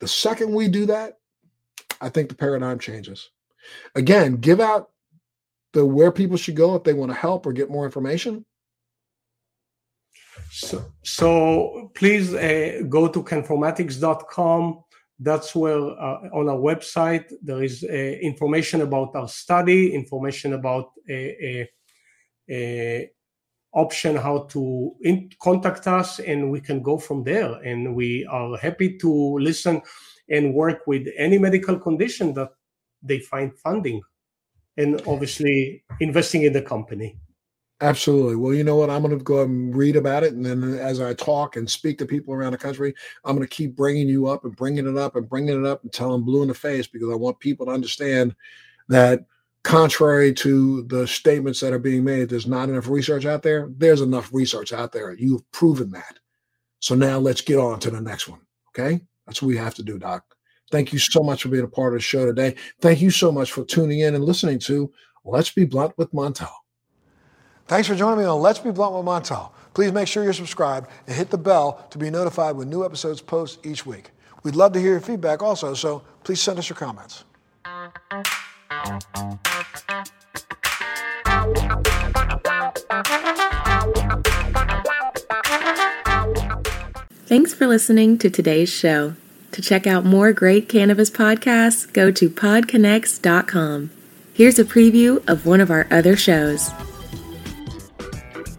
[0.01, 1.19] The second we do that,
[2.01, 3.31] I think the paradigm changes.
[3.95, 4.91] Again, give out
[5.73, 8.45] the where people should go if they want to help or get more information.
[10.51, 14.83] So, so please uh, go to cannformatics.com.
[15.19, 20.93] That's where uh, on our website there is uh, information about our study, information about
[21.09, 21.71] a, a,
[22.51, 23.11] a
[23.73, 27.53] option how to in, contact us, and we can go from there.
[27.63, 29.83] And we are happy to listen
[30.29, 32.51] and work with any medical condition that
[33.03, 34.03] they find funding,
[34.77, 37.17] and obviously investing in the company.
[37.83, 38.37] Absolutely.
[38.37, 38.89] Well, you know what?
[38.89, 40.33] I'm going to go and read about it.
[40.33, 43.47] And then uh, as I talk and speak to people around the country, I'm going
[43.47, 46.23] to keep bringing you up and bringing it up and bringing it up and telling
[46.23, 48.35] blue in the face because I want people to understand
[48.89, 49.27] that
[49.63, 53.69] contrary to the statements that are being made, there's not enough research out there.
[53.77, 55.13] There's enough research out there.
[55.13, 56.19] You've proven that.
[56.81, 58.41] So now let's get on to the next one.
[58.71, 59.03] Okay.
[59.27, 60.25] That's what we have to do, Doc.
[60.71, 62.55] Thank you so much for being a part of the show today.
[62.81, 64.91] Thank you so much for tuning in and listening to
[65.25, 66.51] Let's Be Blunt with Montel.
[67.69, 69.51] Thanks for joining me on Let's Be Blunt with Montel.
[69.75, 73.21] Please make sure you're subscribed and hit the bell to be notified when new episodes
[73.21, 74.11] post each week.
[74.45, 77.25] We'd love to hear your feedback also, so please send us your comments.
[87.27, 89.15] Thanks for listening to today's show.
[89.51, 93.91] To check out more great cannabis podcasts, go to podconnects.com.
[94.33, 96.71] Here's a preview of one of our other shows.